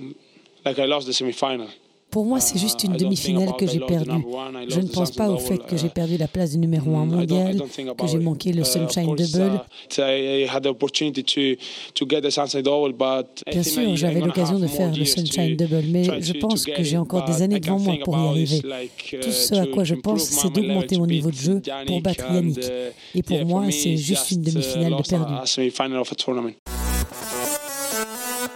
like 0.64 0.78
I 0.78 0.86
lost 0.86 1.10
semi-final. 1.10 1.66
Pour 2.10 2.24
moi, 2.24 2.40
c'est 2.40 2.58
juste 2.58 2.82
une 2.84 2.92
think 2.92 3.00
demi-finale 3.02 3.52
que 3.58 3.66
j'ai 3.66 3.80
perdue. 3.80 4.10
Je 4.68 4.80
ne 4.80 4.86
pense 4.88 5.10
pas 5.10 5.28
au 5.28 5.36
fait 5.38 5.58
que 5.58 5.76
j'ai 5.76 5.88
uh, 5.88 5.90
perdu 5.90 6.16
la 6.16 6.26
place 6.26 6.52
de 6.52 6.58
numéro 6.58 6.96
1 6.96 7.04
I 7.04 7.08
don't- 7.08 7.12
I 7.12 7.16
mondial, 7.16 7.56
que 7.96 8.06
j'ai 8.06 8.18
manqué 8.18 8.52
le 8.54 8.64
Sunshine 8.64 9.14
Double. 9.14 9.60
I 9.98 10.46
had 10.48 10.62
the 10.62 10.68
opportunity 10.68 11.22
to 11.22 11.62
to 11.94 12.06
get 12.08 12.22
the 12.22 12.30
sunshine 12.30 12.62
double, 12.62 12.92
but 12.94 13.42
I 13.46 13.50
Bien 13.52 13.62
sûr, 13.62 13.96
j'avais 13.96 14.20
l'occasion 14.20 14.58
de 14.58 14.66
faire 14.66 14.90
le 14.94 15.04
Sunshine 15.04 15.54
Double, 15.56 15.84
mais 15.90 16.04
je 16.22 16.32
pense 16.34 16.64
que 16.64 16.82
j'ai 16.82 16.96
encore 16.96 17.24
des 17.26 17.42
années 17.42 17.60
devant 17.60 17.78
moi 17.78 17.94
pour 18.02 18.16
y 18.18 18.26
arriver. 18.26 18.56
uh, 18.64 19.18
Tout 19.20 19.30
ce 19.32 19.54
à 19.56 19.66
quoi 19.66 19.84
je 19.84 19.94
pense, 19.94 20.22
c'est 20.22 20.50
d'augmenter 20.52 20.96
mon 20.98 21.06
niveau 21.06 21.30
de 21.30 21.36
jeu 21.36 21.60
pour 21.86 22.00
battre 22.00 22.24
Yannick. 22.32 22.58
uh, 22.58 23.18
Et 23.18 23.22
pour 23.22 23.44
moi, 23.44 23.70
c'est 23.70 23.96
juste 23.98 24.30
une 24.30 24.42
demi-finale 24.42 24.96
de 24.96 25.02
perdu. 25.02 25.34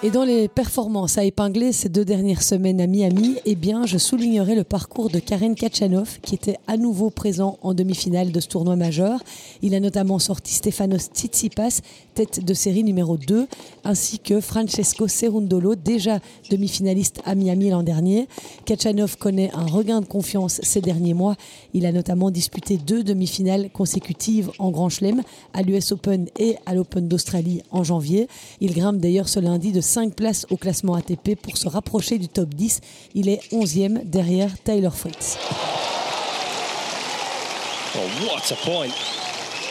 Et 0.05 0.11
dans 0.11 0.25
les 0.25 0.49
performances 0.49 1.17
à 1.17 1.23
épingler 1.23 1.71
ces 1.71 1.89
deux 1.89 2.05
dernières 2.05 2.43
semaines 2.43 2.81
à 2.81 2.89
Miami, 2.89 3.37
eh 3.45 3.55
bien, 3.55 3.87
je 3.87 3.99
soulignerai 3.99 4.57
le 4.57 4.65
parcours 4.65 5.11
de 5.11 5.21
Karen 5.21 5.55
Kachanov, 5.55 6.19
qui 6.23 6.35
était 6.35 6.57
à 6.67 6.77
nouveau 6.77 7.09
présent 7.11 7.57
en 7.63 7.73
demi-finale 7.73 8.33
de 8.33 8.41
ce 8.41 8.49
tournoi 8.49 8.75
majeur. 8.75 9.21
Il 9.63 9.77
a 9.77 9.81
notamment 9.81 10.19
sorti 10.19 10.55
Stefanos 10.55 11.09
Tsitsipas, 11.15 11.83
tête 12.15 12.45
de 12.45 12.55
série 12.55 12.85
numéro 12.85 13.17
2, 13.17 13.47
ainsi 13.85 14.19
que 14.19 14.41
Francesco 14.41 15.09
Cerundolo, 15.09 15.75
déjà 15.75 16.19
demi-finaliste 16.51 17.21
à 17.25 17.35
Miami 17.35 17.71
l'an 17.71 17.83
dernier. 17.83 18.29
Kachanov 18.65 19.17
connaît 19.17 19.51
un 19.55 19.67
regain 19.67 20.01
de 20.01 20.07
confiance 20.07 20.61
ces 20.63 20.81
derniers 20.81 21.15
mois. 21.15 21.37
Il 21.75 21.87
a 21.87 21.93
notamment 21.93 22.31
disputé 22.31 22.77
deux 22.77 23.03
demi-finales 23.03 23.71
consécutives 23.71 24.51
en 24.59 24.71
Grand 24.71 24.89
Chelem, 24.89 25.23
à 25.55 25.63
l'US 25.63 25.93
Open 25.93 26.29
et 26.39 26.57
à 26.67 26.75
l'Open 26.75 27.09
d'Australie 27.09 27.63
en 27.71 27.85
janvier. 27.85 28.29
Il 28.61 28.75
grimpe 28.75 28.99
d'ailleurs 28.99 29.29
ce 29.29 29.41
lundi 29.41 29.73
de 29.73 29.81
5 29.81 30.15
places 30.15 30.47
au 30.51 30.57
classement 30.57 30.95
ATP 30.95 31.35
pour 31.41 31.57
se 31.57 31.69
rapprocher 31.69 32.19
du 32.19 32.29
top 32.29 32.55
10. 32.55 32.81
Il 33.15 33.29
est 33.29 33.41
11e 33.53 34.05
derrière 34.05 34.51
Tyler 34.63 34.91
Fritz. 34.93 35.39
Oh, 37.95 38.55
point. 38.65 38.89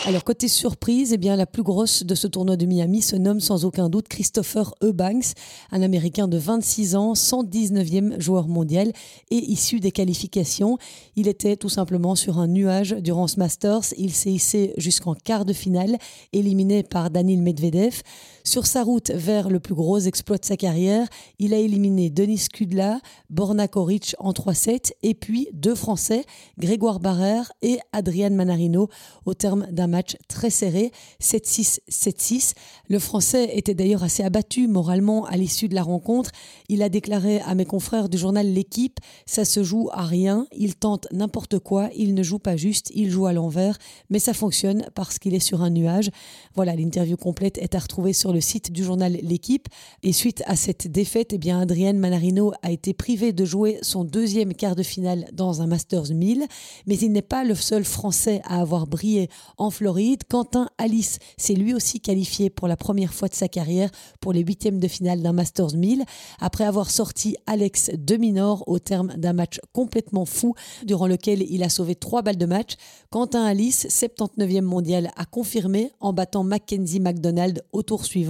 Alors 0.04 0.24
côté 0.24 0.48
surprise, 0.48 1.14
eh 1.14 1.18
bien 1.18 1.36
la 1.36 1.46
plus 1.46 1.62
grosse 1.62 2.04
de 2.04 2.16
ce 2.16 2.26
tournoi 2.26 2.58
de 2.58 2.66
Miami 2.66 3.04
se 3.04 3.16
nomme 3.16 3.40
sans 3.40 3.66
aucun 3.66 3.88
doute 3.88 4.08
Christopher 4.08 4.74
Eubanks, 4.82 5.36
un 5.72 5.84
Américain 5.84 6.28
de 6.28 6.40
26 6.40 6.96
ans, 6.96 7.14
119e 7.14 8.20
joueur 8.20 8.48
mondial 8.48 8.94
et 9.30 9.36
issu 9.36 9.80
des 9.80 9.92
qualifications. 9.92 10.80
Il 11.16 11.28
était 11.28 11.56
tout 11.56 11.70
simplement 11.70 12.16
sur 12.16 12.40
un 12.40 12.48
nuage 12.48 12.96
durant 13.00 13.28
ce 13.28 13.38
Masters. 13.38 13.94
Il 13.96 14.12
s'est 14.12 14.32
hissé 14.32 14.74
jusqu'en 14.78 15.14
quart 15.14 15.46
de 15.46 15.54
finale, 15.54 15.98
éliminé 16.34 16.82
par 16.82 17.12
Daniil 17.12 17.44
Medvedev. 17.44 18.02
Sur 18.44 18.66
sa 18.66 18.84
route 18.84 19.12
vers 19.12 19.50
le 19.50 19.60
plus 19.60 19.76
gros 19.76 20.00
exploit 20.00 20.38
de 20.38 20.46
sa 20.46 20.58
carrière, 20.58 21.08
il 21.38 21.54
a 21.54 21.58
éliminé 21.58 22.10
Denis 22.10 22.48
Kudla, 22.52 23.00
Borna 23.30 23.68
Koric 23.68 24.16
en 24.18 24.32
3-7 24.32 24.94
et 25.04 25.14
puis 25.14 25.48
deux 25.54 25.76
Français, 25.76 26.26
Grégoire 26.58 27.00
Barrère 27.00 27.52
et 27.62 27.80
Adrian 27.94 28.32
Manarino, 28.32 28.90
au 29.26 29.36
terme 29.36 29.68
d'un 29.72 29.88
match 29.88 30.18
très 30.28 30.50
serré, 30.50 30.92
7-6, 31.22 31.80
7-6. 31.90 32.54
Le 32.90 32.98
Français 32.98 33.58
était 33.58 33.76
d'ailleurs 33.76 34.04
assez 34.04 34.24
abattu 34.24 34.68
moralement 34.68 35.26
à 35.26 35.38
l'issue 35.38 35.68
de 35.68 35.76
la 35.76 35.84
rencontre. 35.84 36.32
Il 36.68 36.82
a 36.82 36.90
déclaré 36.90 37.42
à 37.42 37.54
mes 37.54 37.66
confrères 37.66 38.10
du 38.10 38.18
journal 38.18 38.52
L'équipe, 38.52 39.00
ça 39.28 39.46
se 39.46 39.64
joue 39.64 39.90
à 39.92 40.04
rien, 40.04 40.48
il 40.52 40.76
tente 40.76 41.08
n'importe 41.12 41.60
quoi, 41.60 41.90
il 41.96 42.16
ne 42.16 42.24
joue 42.24 42.40
pas 42.40 42.58
juste, 42.58 42.92
il 42.96 43.12
joue 43.12 43.28
à 43.28 43.34
l'envers, 43.34 43.78
mais 44.10 44.20
ça 44.20 44.34
fonctionne 44.34 44.88
parce 44.96 45.20
qu'il 45.20 45.36
est 45.36 45.40
sur 45.40 45.62
un 45.62 45.70
nuage. 45.70 46.10
Voilà, 46.56 46.76
l'interview 46.76 47.18
complète 47.18 47.60
est 47.60 47.76
à 47.76 47.80
retrouver 47.80 48.14
sur 48.14 48.31
le 48.34 48.42
site 48.42 48.72
du 48.72 48.84
journal 48.84 49.18
L'équipe. 49.22 49.68
Et 50.04 50.14
suite 50.14 50.44
à 50.46 50.56
cette 50.56 50.88
défaite, 50.88 51.34
eh 51.34 51.38
bien, 51.38 51.62
Adrien 51.62 51.94
Manarino 51.94 52.54
a 52.62 52.72
été 52.72 52.94
privé 52.94 53.34
de 53.34 53.46
jouer 53.46 53.80
son 53.82 54.04
deuxième 54.04 54.54
quart 54.54 54.76
de 54.76 54.84
finale 54.84 55.28
dans 55.34 55.62
un 55.62 55.68
Masters 55.68 56.12
1000. 56.12 56.46
Mais 56.88 56.98
il 56.98 57.12
n'est 57.12 57.22
pas 57.22 57.44
le 57.44 57.56
seul 57.56 57.84
Français 57.84 58.42
à 58.46 58.62
avoir 58.62 58.88
brillé 58.88 59.30
en 59.58 59.72
Floride. 59.72 60.24
Quentin 60.30 60.70
Alice 60.78 61.20
s'est 61.38 61.54
lui 61.54 61.74
aussi 61.74 62.00
qualifié 62.00 62.50
pour 62.50 62.68
la 62.68 62.78
première 62.78 63.14
fois 63.14 63.28
de 63.28 63.36
sa 63.36 63.48
carrière 63.48 63.90
pour 64.20 64.34
les 64.34 64.42
huitièmes 64.42 64.80
de 64.80 64.88
finale 64.88 65.22
d'un 65.22 65.34
Masters 65.34 65.76
1000 65.76 66.04
après 66.40 66.64
avoir 66.64 66.90
sorti 66.90 67.36
Alex 67.48 67.92
de 67.98 68.18
Minor 68.18 68.64
au 68.68 68.80
terme 68.80 69.14
d'un 69.18 69.34
match 69.34 69.60
complètement 69.74 70.26
fou 70.26 70.56
durant 70.86 71.08
lequel 71.08 71.42
il 71.50 71.64
a 71.64 71.70
sauvé 71.70 71.96
trois 71.96 72.22
balles 72.22 72.38
de 72.38 72.46
match. 72.46 72.76
Quentin 73.10 73.44
Alice, 73.44 73.88
79e 73.90 74.62
mondial, 74.62 75.12
a 75.16 75.26
confirmé 75.26 75.92
en 76.00 76.14
battant 76.14 76.44
Mackenzie 76.44 77.00
McDonald 77.00 77.64
au 77.72 77.84
tour 77.84 78.06
suivant 78.06 78.21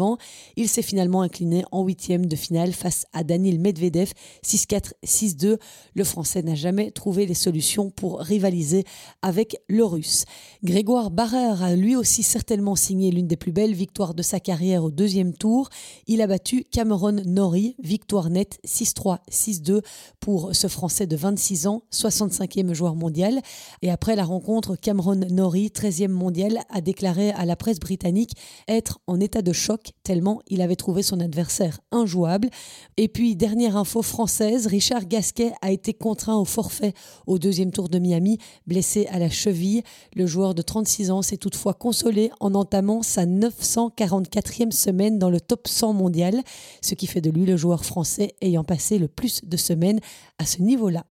il 0.56 0.70
s'est 0.70 0.82
finalement 0.82 1.22
incliné 1.22 1.64
en 1.72 1.84
huitième 1.84 2.26
de 2.26 2.36
finale 2.36 2.74
face 2.74 3.06
à 3.14 3.24
Daniil 3.24 3.60
Medvedev 3.60 4.12
6-4, 4.46 4.94
6-2. 5.06 5.58
Le 5.94 6.04
Français 6.04 6.42
n'a 6.42 6.56
jamais 6.56 6.92
trouvé 6.92 7.26
les 7.26 7.34
solutions 7.34 7.90
pour 7.90 8.20
rivaliser 8.20 8.84
avec 9.22 9.58
le 9.68 9.84
Russe. 9.84 10.26
Grégoire 10.64 11.12
Barrère 11.12 11.64
a 11.64 11.76
lui 11.76 11.96
aussi 11.96 12.24
certainement 12.24 12.76
signé 12.76 13.12
l'une 13.12 13.28
des 13.28 13.38
plus 13.38 13.52
belles 13.52 13.74
victoires 13.74 14.14
de 14.14 14.22
sa 14.22 14.40
carrière 14.40 14.84
au 14.84 14.92
deuxième 14.92 15.34
tour. 15.34 15.70
Il 16.08 16.22
a 16.22 16.28
battu 16.28 16.66
Cameron 16.72 17.22
Norrie, 17.26 17.76
victoire 17.84 18.30
nette 18.30 18.60
6-3, 18.66 19.20
6-2 19.30 19.82
pour 20.20 20.56
ce 20.56 20.68
Français 20.68 21.08
de 21.08 21.16
26 21.16 21.68
ans, 21.68 21.84
65e 21.92 22.74
joueur 22.74 22.96
mondial. 22.96 23.42
Et 23.82 23.92
après 23.92 24.16
la 24.16 24.24
rencontre, 24.24 24.76
Cameron 24.76 25.16
Norrie, 25.30 25.68
13e 25.68 26.10
mondial, 26.10 26.60
a 26.70 26.82
déclaré 26.82 27.32
à 27.32 27.46
la 27.46 27.56
presse 27.56 27.80
britannique 27.80 28.36
être 28.68 29.00
en 29.08 29.20
état 29.20 29.42
de 29.42 29.54
choc 29.54 29.81
tellement 30.04 30.42
il 30.48 30.62
avait 30.62 30.76
trouvé 30.76 31.04
son 31.04 31.20
adversaire 31.20 31.80
injouable. 31.92 32.50
Et 32.98 33.08
puis, 33.08 33.36
dernière 33.36 33.78
info 33.78 34.02
française, 34.02 34.68
Richard 34.68 35.08
Gasquet 35.08 35.52
a 35.62 35.72
été 35.72 35.94
contraint 35.94 36.38
au 36.38 36.46
forfait 36.46 36.94
au 37.28 37.40
deuxième 37.40 37.72
tour 37.72 37.90
de 37.90 38.00
Miami, 38.00 38.38
blessé 38.68 39.08
à 39.08 39.20
la 39.20 39.30
cheville. 39.30 39.84
Le 40.16 40.26
joueur 40.26 40.54
de 40.56 40.62
36 40.62 41.12
ans 41.12 41.22
s'est 41.22 41.38
toutefois 41.38 41.74
consolé 41.74 42.32
en 42.40 42.56
entamant 42.56 43.02
sa 43.02 43.26
944e 43.26 44.72
semaine 44.72 45.20
dans 45.20 45.30
le 45.30 45.42
top 45.42 45.68
100 45.68 45.94
mondial, 45.94 46.42
ce 46.82 46.96
qui 46.96 47.08
fait 47.08 47.22
de 47.22 47.30
lui 47.30 47.46
le 47.46 47.58
joueur 47.58 47.86
français 47.86 48.36
ayant 48.42 48.64
passé 48.64 48.98
le 48.98 49.08
plus 49.08 49.42
de 49.44 49.58
semaines 49.58 50.00
à 50.38 50.46
ce 50.46 50.62
niveau-là. 50.62 51.06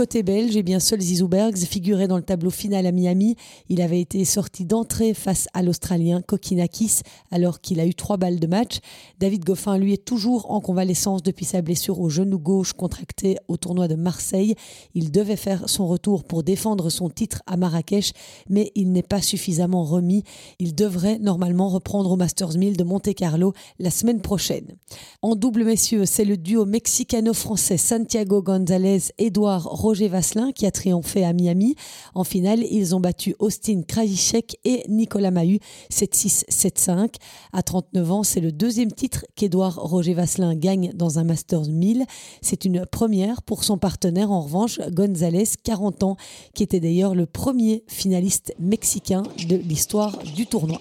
Côté 0.00 0.22
belge, 0.22 0.56
eh 0.56 0.62
bien 0.62 0.80
seul 0.80 0.98
Zizou 0.98 1.28
Bergs 1.28 1.58
figurait 1.58 2.08
dans 2.08 2.16
le 2.16 2.22
tableau 2.22 2.48
final 2.48 2.86
à 2.86 2.90
Miami. 2.90 3.36
Il 3.68 3.82
avait 3.82 4.00
été 4.00 4.24
sorti 4.24 4.64
d'entrée 4.64 5.12
face 5.12 5.46
à 5.52 5.62
l'Australien 5.62 6.22
Kokinakis 6.22 7.02
alors 7.30 7.60
qu'il 7.60 7.80
a 7.80 7.84
eu 7.84 7.92
trois 7.92 8.16
balles 8.16 8.40
de 8.40 8.46
match. 8.46 8.78
David 9.18 9.44
Goffin, 9.44 9.76
lui, 9.76 9.92
est 9.92 10.02
toujours 10.02 10.50
en 10.50 10.62
convalescence 10.62 11.22
depuis 11.22 11.44
sa 11.44 11.60
blessure 11.60 12.00
au 12.00 12.08
genou 12.08 12.38
gauche 12.38 12.72
contractée 12.72 13.36
au 13.46 13.58
tournoi 13.58 13.88
de 13.88 13.94
Marseille. 13.94 14.54
Il 14.94 15.12
devait 15.12 15.36
faire 15.36 15.68
son 15.68 15.86
retour 15.86 16.24
pour 16.24 16.44
défendre 16.44 16.88
son 16.88 17.10
titre 17.10 17.42
à 17.46 17.58
Marrakech, 17.58 18.14
mais 18.48 18.72
il 18.76 18.92
n'est 18.92 19.02
pas 19.02 19.20
suffisamment 19.20 19.84
remis. 19.84 20.24
Il 20.60 20.74
devrait 20.74 21.18
normalement 21.18 21.68
reprendre 21.68 22.10
au 22.10 22.16
Masters 22.16 22.56
1000 22.56 22.78
de 22.78 22.84
Monte-Carlo 22.84 23.52
la 23.78 23.90
semaine 23.90 24.22
prochaine. 24.22 24.78
En 25.20 25.36
double, 25.36 25.62
messieurs, 25.62 26.06
c'est 26.06 26.24
le 26.24 26.38
duo 26.38 26.64
mexicano-français 26.64 27.76
Santiago 27.76 28.40
González-Édouard 28.40 29.68
Roger 29.90 30.06
Vasselin 30.06 30.52
qui 30.52 30.66
a 30.66 30.70
triomphé 30.70 31.24
à 31.24 31.32
Miami. 31.32 31.74
En 32.14 32.22
finale, 32.22 32.62
ils 32.70 32.94
ont 32.94 33.00
battu 33.00 33.34
Austin 33.40 33.82
Krajicek 33.82 34.56
et 34.64 34.84
Nicolas 34.88 35.32
Mahut 35.32 35.58
7-6, 35.92 36.44
7-5. 36.48 37.16
À 37.52 37.64
39 37.64 38.12
ans, 38.12 38.22
c'est 38.22 38.38
le 38.38 38.52
deuxième 38.52 38.92
titre 38.92 39.26
qu'Edouard 39.34 39.74
Roger 39.82 40.14
Vasselin 40.14 40.54
gagne 40.54 40.92
dans 40.94 41.18
un 41.18 41.24
Masters 41.24 41.66
1000. 41.66 42.04
C'est 42.40 42.64
une 42.64 42.86
première 42.86 43.42
pour 43.42 43.64
son 43.64 43.78
partenaire. 43.78 44.30
En 44.30 44.42
revanche, 44.42 44.78
González, 44.92 45.56
40 45.64 46.04
ans, 46.04 46.16
qui 46.54 46.62
était 46.62 46.78
d'ailleurs 46.78 47.16
le 47.16 47.26
premier 47.26 47.82
finaliste 47.88 48.54
mexicain 48.60 49.24
de 49.48 49.56
l'histoire 49.56 50.18
du 50.36 50.46
tournoi. 50.46 50.78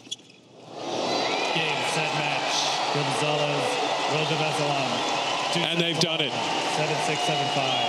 Game, 1.55 1.63
set, 1.95 2.03
match. 2.13 2.93
Gonzalez, 2.93 3.57
Roger 4.11 4.35
Vasselin. 4.35 5.73
And 5.73 5.79
they've 5.79 5.99
done 5.99 6.21
it. 6.21 6.31
7-6, 6.77 7.15
7-5. 7.15 7.88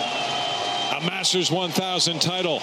A 0.93 1.01
Masters 1.03 1.53
1000 1.53 2.21
title. 2.21 2.59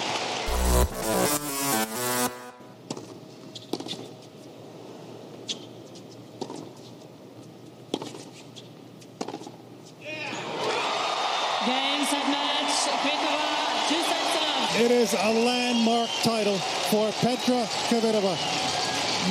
Game, 11.64 12.04
set, 12.04 12.28
match. 12.28 12.74
Kvitova, 13.00 13.88
two 13.88 14.02
sets 14.02 14.32
to 14.34 14.40
love. 14.44 14.80
It 14.82 14.90
is 14.90 15.14
a 15.14 15.32
landmark 15.32 16.10
title 16.22 16.58
for 16.90 17.10
Petra 17.12 17.64
Kvitova, 17.88 18.36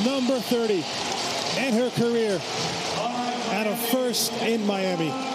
number 0.06 0.40
30 0.40 0.84
in 1.68 1.74
her 1.74 1.92
career, 1.92 2.42
and 3.52 3.70
a 3.70 3.76
first 3.76 4.34
in 4.42 4.66
Miami. 4.66 5.27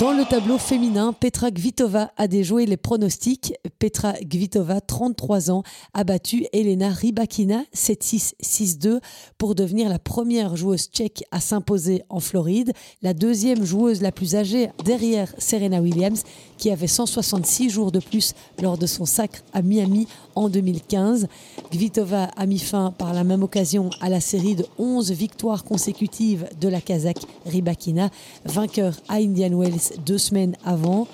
Dans 0.00 0.10
le 0.10 0.24
tableau 0.24 0.58
féminin, 0.58 1.12
Petra 1.12 1.52
Kvitova 1.52 2.10
a 2.16 2.26
déjoué 2.26 2.66
les 2.66 2.76
pronostics. 2.76 3.54
Petra 3.78 4.14
Kvitova, 4.14 4.80
33 4.80 5.52
ans, 5.52 5.62
a 5.92 6.02
battu 6.02 6.46
Elena 6.52 6.90
Rybakina 6.90 7.62
7-6, 7.72 8.32
6-2 8.42 8.98
pour 9.38 9.54
devenir 9.54 9.88
la 9.88 10.00
première 10.00 10.56
joueuse 10.56 10.88
tchèque 10.88 11.22
à 11.30 11.38
s'imposer 11.38 12.02
en 12.08 12.18
Floride, 12.18 12.72
la 13.02 13.14
deuxième 13.14 13.64
joueuse 13.64 14.02
la 14.02 14.10
plus 14.10 14.34
âgée 14.34 14.70
derrière 14.84 15.32
Serena 15.38 15.80
Williams 15.80 16.24
qui 16.58 16.72
avait 16.72 16.88
166 16.88 17.70
jours 17.70 17.92
de 17.92 18.00
plus 18.00 18.34
lors 18.60 18.78
de 18.78 18.86
son 18.86 19.04
sacre 19.04 19.44
à 19.52 19.62
Miami 19.62 20.08
en 20.34 20.48
2015. 20.48 21.28
Kvitova 21.70 22.30
a 22.36 22.46
mis 22.46 22.58
fin 22.58 22.90
par 22.90 23.14
la 23.14 23.22
même 23.22 23.44
occasion 23.44 23.90
à 24.00 24.08
la 24.08 24.20
série 24.20 24.56
de 24.56 24.66
11 24.78 25.12
victoires 25.12 25.62
consécutives 25.62 26.48
de 26.60 26.68
la 26.68 26.80
Kazakh 26.80 27.20
Rybakina, 27.46 28.10
vainqueur 28.44 28.94
à 29.08 29.16
Indian 29.16 29.56
Wells 29.56 29.83
deux 29.98 30.18
semaines 30.18 30.56
avant. 30.64 31.06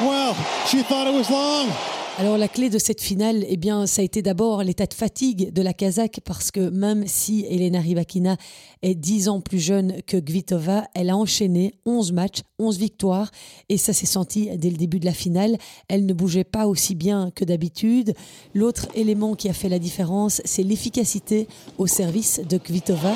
Well, 0.00 0.34
she 0.66 0.82
thought 0.82 1.06
it 1.06 1.14
was 1.14 1.30
long. 1.30 1.68
Alors 2.16 2.38
la 2.38 2.46
clé 2.46 2.70
de 2.70 2.78
cette 2.78 3.00
finale, 3.00 3.44
eh 3.48 3.56
bien, 3.56 3.86
ça 3.86 4.00
a 4.00 4.04
été 4.04 4.22
d'abord 4.22 4.62
l'état 4.62 4.86
de 4.86 4.94
fatigue 4.94 5.52
de 5.52 5.62
la 5.62 5.72
Kazakh 5.72 6.20
parce 6.24 6.52
que 6.52 6.70
même 6.70 7.08
si 7.08 7.44
Elena 7.50 7.80
Rybakina 7.80 8.36
est 8.82 8.94
10 8.94 9.28
ans 9.28 9.40
plus 9.40 9.58
jeune 9.58 9.96
que 10.06 10.18
Kvitova, 10.18 10.84
elle 10.94 11.10
a 11.10 11.16
enchaîné 11.16 11.74
11 11.86 12.12
matchs, 12.12 12.42
11 12.60 12.78
victoires 12.78 13.32
et 13.68 13.78
ça 13.78 13.92
s'est 13.92 14.06
senti 14.06 14.48
dès 14.56 14.70
le 14.70 14.76
début 14.76 15.00
de 15.00 15.06
la 15.06 15.12
finale. 15.12 15.58
Elle 15.88 16.06
ne 16.06 16.12
bougeait 16.12 16.44
pas 16.44 16.68
aussi 16.68 16.94
bien 16.94 17.32
que 17.34 17.44
d'habitude. 17.44 18.14
L'autre 18.54 18.86
élément 18.94 19.34
qui 19.34 19.48
a 19.48 19.52
fait 19.52 19.68
la 19.68 19.80
différence, 19.80 20.40
c'est 20.44 20.62
l'efficacité 20.62 21.48
au 21.78 21.88
service 21.88 22.40
de 22.48 22.58
Kvitova. 22.58 23.12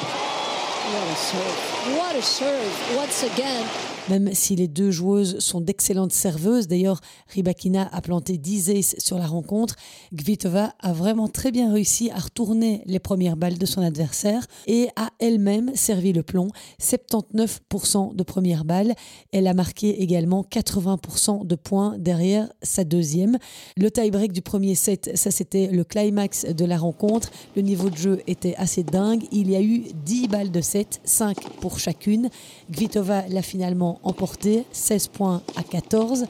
What 1.18 2.14
a 2.14 2.22
serve. 2.22 2.96
Once 2.96 3.24
again, 3.24 3.66
même 4.08 4.32
si 4.32 4.56
les 4.56 4.68
deux 4.68 4.90
joueuses 4.90 5.38
sont 5.38 5.60
d'excellentes 5.60 6.12
serveuses. 6.12 6.68
D'ailleurs, 6.68 7.00
Rybakina 7.28 7.88
a 7.92 8.00
planté 8.00 8.38
10 8.38 8.70
aces 8.70 8.94
sur 8.98 9.18
la 9.18 9.26
rencontre. 9.26 9.76
Kvitova 10.16 10.74
a 10.80 10.92
vraiment 10.92 11.28
très 11.28 11.50
bien 11.50 11.72
réussi 11.72 12.10
à 12.10 12.18
retourner 12.18 12.82
les 12.86 12.98
premières 12.98 13.36
balles 13.36 13.58
de 13.58 13.66
son 13.66 13.82
adversaire 13.82 14.46
et 14.66 14.88
a 14.96 15.10
elle-même 15.18 15.74
servi 15.74 16.12
le 16.12 16.22
plomb. 16.22 16.48
79% 16.80 18.14
de 18.14 18.22
premières 18.22 18.64
balles. 18.64 18.94
Elle 19.32 19.46
a 19.46 19.54
marqué 19.54 20.02
également 20.02 20.42
80% 20.42 21.46
de 21.46 21.54
points 21.54 21.96
derrière 21.98 22.48
sa 22.62 22.84
deuxième. 22.84 23.38
Le 23.76 23.90
tie-break 23.90 24.32
du 24.32 24.42
premier 24.42 24.74
set, 24.74 25.10
ça 25.14 25.30
c'était 25.30 25.68
le 25.68 25.84
climax 25.84 26.46
de 26.46 26.64
la 26.64 26.78
rencontre. 26.78 27.30
Le 27.56 27.62
niveau 27.62 27.90
de 27.90 27.96
jeu 27.96 28.20
était 28.26 28.54
assez 28.56 28.82
dingue. 28.82 29.24
Il 29.32 29.50
y 29.50 29.56
a 29.56 29.62
eu 29.62 29.84
10 30.04 30.28
balles 30.28 30.50
de 30.50 30.60
set, 30.60 31.00
5 31.04 31.36
pour 31.60 31.78
chacune. 31.78 32.30
Kvitova 32.72 33.26
l'a 33.28 33.42
finalement 33.42 33.97
emporté 34.02 34.64
16 34.72 35.08
points 35.08 35.42
à 35.56 35.62
14. 35.62 36.26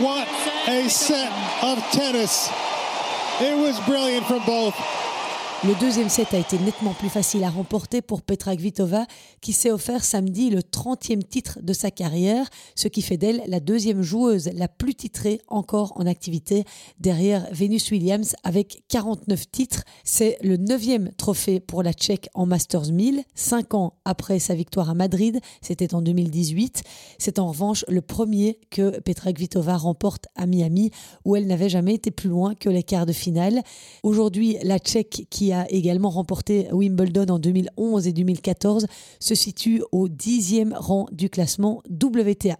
What 0.00 0.26
a 0.66 0.88
set 0.88 1.30
of 1.62 1.78
tennis. 1.92 2.48
It 3.40 3.56
was 3.56 3.78
brilliant 3.86 4.24
from 4.26 4.42
both. 4.46 4.74
Le 5.66 5.80
deuxième 5.80 6.10
set 6.10 6.34
a 6.34 6.38
été 6.38 6.58
nettement 6.58 6.92
plus 6.92 7.08
facile 7.08 7.42
à 7.42 7.48
remporter 7.48 8.02
pour 8.02 8.20
Petra 8.20 8.54
Kvitova, 8.54 9.06
qui 9.40 9.54
s'est 9.54 9.70
offert 9.70 10.04
samedi 10.04 10.50
le 10.50 10.60
30e 10.60 11.22
titre 11.22 11.58
de 11.62 11.72
sa 11.72 11.90
carrière, 11.90 12.50
ce 12.74 12.86
qui 12.86 13.00
fait 13.00 13.16
d'elle 13.16 13.42
la 13.46 13.60
deuxième 13.60 14.02
joueuse 14.02 14.50
la 14.52 14.68
plus 14.68 14.94
titrée 14.94 15.40
encore 15.48 15.94
en 15.96 16.04
activité, 16.04 16.64
derrière 17.00 17.48
Venus 17.50 17.90
Williams 17.92 18.36
avec 18.44 18.82
49 18.88 19.50
titres. 19.50 19.84
C'est 20.04 20.36
le 20.42 20.58
neuvième 20.58 21.10
trophée 21.16 21.60
pour 21.60 21.82
la 21.82 21.94
Tchèque 21.94 22.28
en 22.34 22.44
Masters 22.44 22.92
1000, 22.92 23.22
cinq 23.34 23.72
ans 23.72 23.94
après 24.04 24.40
sa 24.40 24.54
victoire 24.54 24.90
à 24.90 24.94
Madrid, 24.94 25.40
c'était 25.62 25.94
en 25.94 26.02
2018. 26.02 26.82
C'est 27.16 27.38
en 27.38 27.48
revanche 27.48 27.86
le 27.88 28.02
premier 28.02 28.58
que 28.68 29.00
Petra 29.00 29.32
Kvitova 29.32 29.78
remporte 29.78 30.26
à 30.36 30.44
Miami, 30.44 30.90
où 31.24 31.36
elle 31.36 31.46
n'avait 31.46 31.70
jamais 31.70 31.94
été 31.94 32.10
plus 32.10 32.28
loin 32.28 32.54
que 32.54 32.68
les 32.68 32.82
quarts 32.82 33.06
de 33.06 33.14
finale. 33.14 33.62
Aujourd'hui, 34.02 34.58
la 34.62 34.78
Tchèque 34.78 35.26
qui 35.30 35.52
a 35.52 35.53
également 35.68 36.10
remporté 36.10 36.68
Wimbledon 36.72 37.26
en 37.28 37.38
2011 37.38 38.06
et 38.06 38.12
2014, 38.12 38.86
se 39.20 39.34
situe 39.34 39.82
au 39.92 40.08
dixième 40.08 40.74
rang 40.76 41.06
du 41.12 41.30
classement 41.30 41.82
WTA. 41.90 42.58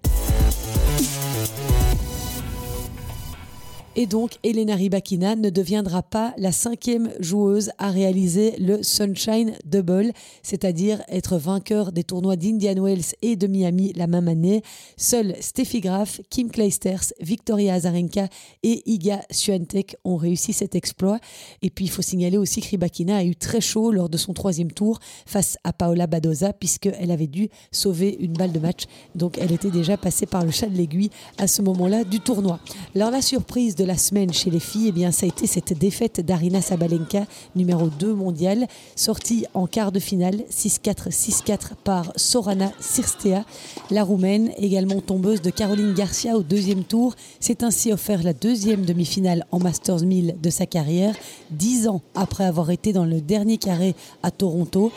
Et 3.97 4.07
donc, 4.07 4.33
Elena 4.43 4.75
Rybakina 4.75 5.37
ne 5.37 5.51
deviendra 5.51 6.03
pas 6.03 6.35
la 6.37 6.51
cinquième 6.51 7.13
joueuse 7.21 7.71
à 7.79 7.91
réaliser 7.91 8.57
le 8.59 8.83
Sunshine 8.83 9.53
Double, 9.65 10.11
c'est-à-dire 10.43 11.01
être 11.09 11.37
vainqueur 11.37 11.93
des 11.93 12.03
tournois 12.03 12.35
d'Indian 12.35 12.83
Wells 12.83 13.15
et 13.23 13.37
de 13.37 13.47
Miami 13.47 13.93
la 13.95 14.09
même 14.09 14.27
année. 14.27 14.63
Seuls 14.97 15.37
Steffi 15.39 15.81
Graf, 15.81 16.21
Kim 16.29 16.51
Clijsters, 16.51 17.13
Victoria 17.21 17.75
Azarenka 17.75 18.27
et 18.65 18.83
Iga 18.91 19.21
Swiatek 19.31 19.97
ont 20.05 20.17
réussi 20.17 20.53
cet 20.53 20.75
exploit. 20.75 21.21
Et 21.63 21.71
puis, 21.71 21.85
il 21.85 21.91
faut 21.91 22.03
signaler 22.03 22.37
aussi 22.37 22.63
que 22.63 22.71
Rybakina 22.71 23.19
a 23.19 23.25
eu 23.25 23.37
très 23.37 23.61
chaud 23.61 23.93
lors 23.93 24.09
de 24.09 24.17
son 24.17 24.33
troisième 24.33 24.73
tour 24.73 24.99
face 25.25 25.57
à 25.63 25.73
Paola 25.73 26.09
Badoza, 26.09 26.53
puisqu'elle 26.53 27.13
avait 27.13 27.29
dû 27.29 27.49
sauver 27.71 28.17
une 28.19 28.33
balle 28.33 28.51
de 28.51 28.59
match. 28.59 28.87
Donc, 29.15 29.39
elle 29.39 29.53
était 29.53 29.71
déjà 29.71 29.97
passée 29.97 30.27
par 30.27 30.45
le 30.45 30.51
chat 30.51 30.67
de 30.67 30.77
l'aiguille 30.77 31.11
à 31.39 31.47
ce 31.47 31.63
moment-là 31.63 32.03
du 32.03 32.19
tournoi. 32.19 32.59
Alors, 32.97 33.13
la 33.13 33.23
surprise 33.23 33.77
de 33.77 33.84
la 33.85 33.97
semaine 33.97 34.33
chez 34.33 34.50
les 34.50 34.61
filles, 34.61 34.88
eh 34.88 34.93
bien, 34.93 35.11
ça 35.11 35.26
a 35.26 35.29
été 35.29 35.47
cette 35.47 35.76
défaite 35.76 36.21
d'Arina 36.21 36.61
Sabalenka, 36.61 37.25
numéro 37.55 37.88
2 37.88 38.14
mondial, 38.14 38.67
sortie 38.97 39.47
en 39.55 39.67
quart 39.67 39.93
de 39.93 40.00
finale 40.00 40.45
6-4, 40.50 41.11
6-4 41.11 41.58
par 41.82 42.13
Sorana 42.17 42.73
Sirstea. 42.80 43.45
La 43.91 44.04
roumaine, 44.04 44.50
également 44.58 45.00
tombeuse 45.00 45.43
de 45.43 45.50
Caroline 45.50 45.95
Garcia 45.95 46.37
au 46.37 46.43
deuxième 46.43 46.85
tour, 46.85 47.15
s'est 47.41 47.65
ainsi 47.65 47.93
offert 47.93 48.23
la 48.23 48.32
deuxième 48.32 48.85
demi-finale 48.85 49.47
en 49.52 49.58
Masters 49.58 50.02
1000 50.02 50.37
de 50.43 50.50
sa 50.50 50.67
carrière, 50.67 51.15
dix 51.50 51.89
ans 51.89 52.02
après 52.15 52.45
avoir 52.45 52.71
été 52.71 52.93
dans 52.93 53.04
le 53.04 53.21
dernier 53.21 53.58
carré 53.58 53.95
à 54.23 54.30
Toronto. 54.30 54.93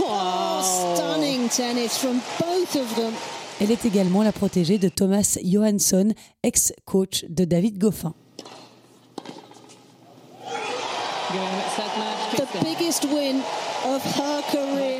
oh, 0.00 0.94
stunning 0.94 1.48
tennis. 1.48 2.04
Elle 3.60 3.72
est 3.72 3.84
également 3.84 4.22
la 4.22 4.30
protégée 4.30 4.78
de 4.78 4.88
Thomas 4.88 5.36
Johansson, 5.44 6.12
ex-coach 6.44 7.24
de 7.28 7.44
David 7.44 7.78
Goffin. 7.78 8.14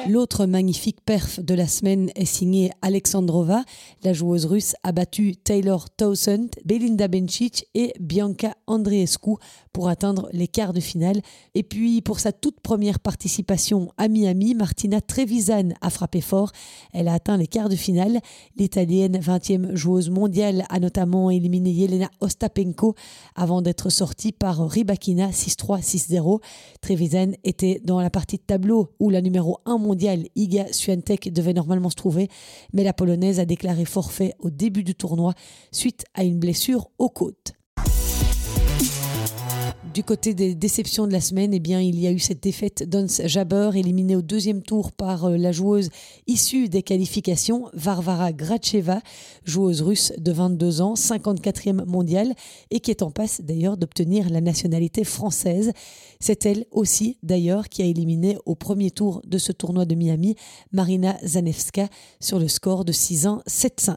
L'autre 0.08 0.46
magnifique 0.46 1.00
perf 1.04 1.40
de 1.40 1.54
la 1.54 1.66
semaine 1.66 2.10
est 2.14 2.24
signée 2.24 2.70
Alexandrova. 2.80 3.62
La 4.04 4.12
joueuse 4.12 4.46
russe 4.46 4.74
a 4.82 4.92
battu 4.92 5.36
Taylor 5.36 5.90
Towson, 5.90 6.48
Belinda 6.64 7.08
Bencic 7.08 7.66
et 7.74 7.92
Bianca 8.00 8.54
Andreescu 8.66 9.32
pour 9.72 9.88
atteindre 9.88 10.28
les 10.32 10.48
quarts 10.48 10.72
de 10.72 10.80
finale. 10.80 11.20
Et 11.54 11.62
puis 11.62 12.00
pour 12.00 12.20
sa 12.20 12.32
toute 12.32 12.60
première 12.60 13.00
participation 13.00 13.90
à 13.98 14.08
Miami, 14.08 14.54
Martina 14.54 15.00
Trevisan 15.00 15.70
a 15.80 15.90
frappé 15.90 16.20
fort. 16.20 16.52
Elle 16.92 17.08
a 17.08 17.14
atteint 17.14 17.36
les 17.36 17.46
quarts 17.46 17.68
de 17.68 17.76
finale. 17.76 18.20
L'italienne 18.56 19.18
20e 19.18 19.74
joueuse 19.74 20.10
mondiale 20.10 20.64
a 20.70 20.80
notamment 20.80 21.30
éliminé 21.30 21.70
Yelena 21.70 22.10
Ostapenko 22.20 22.94
avant 23.34 23.60
d'être 23.60 23.90
sortie 23.90 24.32
par 24.32 24.66
Rybakina 24.68 25.28
6-3, 25.30 25.82
6-0. 25.82 26.40
Trevisan 26.80 27.32
était 27.44 27.80
dans 27.84 28.00
la 28.00 28.10
partie 28.10 28.36
de 28.36 28.42
tableau 28.42 28.67
où 28.72 29.10
la 29.10 29.20
numéro 29.20 29.58
1 29.64 29.78
mondiale 29.78 30.26
Iga 30.36 30.72
Swiatek 30.72 31.32
devait 31.32 31.54
normalement 31.54 31.90
se 31.90 31.96
trouver, 31.96 32.28
mais 32.72 32.84
la 32.84 32.92
polonaise 32.92 33.40
a 33.40 33.44
déclaré 33.44 33.84
forfait 33.84 34.34
au 34.38 34.50
début 34.50 34.84
du 34.84 34.94
tournoi 34.94 35.34
suite 35.72 36.04
à 36.14 36.24
une 36.24 36.38
blessure 36.38 36.90
aux 36.98 37.08
côtes. 37.08 37.57
Du 39.98 40.04
côté 40.04 40.32
des 40.32 40.54
déceptions 40.54 41.08
de 41.08 41.12
la 41.12 41.20
semaine, 41.20 41.52
eh 41.52 41.58
bien, 41.58 41.80
il 41.80 41.98
y 41.98 42.06
a 42.06 42.12
eu 42.12 42.20
cette 42.20 42.40
défaite 42.40 42.88
d'Ons 42.88 43.08
Jabber, 43.24 43.70
éliminée 43.74 44.14
au 44.14 44.22
deuxième 44.22 44.62
tour 44.62 44.92
par 44.92 45.24
euh, 45.24 45.36
la 45.36 45.50
joueuse 45.50 45.90
issue 46.28 46.68
des 46.68 46.84
qualifications, 46.84 47.68
Varvara 47.72 48.32
Gracheva, 48.32 49.00
joueuse 49.42 49.82
russe 49.82 50.12
de 50.16 50.30
22 50.30 50.82
ans, 50.82 50.94
54e 50.94 51.84
mondiale, 51.84 52.32
et 52.70 52.78
qui 52.78 52.92
est 52.92 53.02
en 53.02 53.10
passe 53.10 53.40
d'ailleurs 53.40 53.76
d'obtenir 53.76 54.30
la 54.30 54.40
nationalité 54.40 55.02
française. 55.02 55.72
C'est 56.20 56.46
elle 56.46 56.66
aussi 56.70 57.18
d'ailleurs 57.24 57.68
qui 57.68 57.82
a 57.82 57.86
éliminé 57.86 58.38
au 58.46 58.54
premier 58.54 58.92
tour 58.92 59.20
de 59.26 59.38
ce 59.38 59.50
tournoi 59.50 59.84
de 59.84 59.96
Miami 59.96 60.36
Marina 60.70 61.16
Zanevska 61.26 61.88
sur 62.20 62.38
le 62.38 62.46
score 62.46 62.84
de 62.84 62.92
6-1, 62.92 63.42
7-5. 63.48 63.96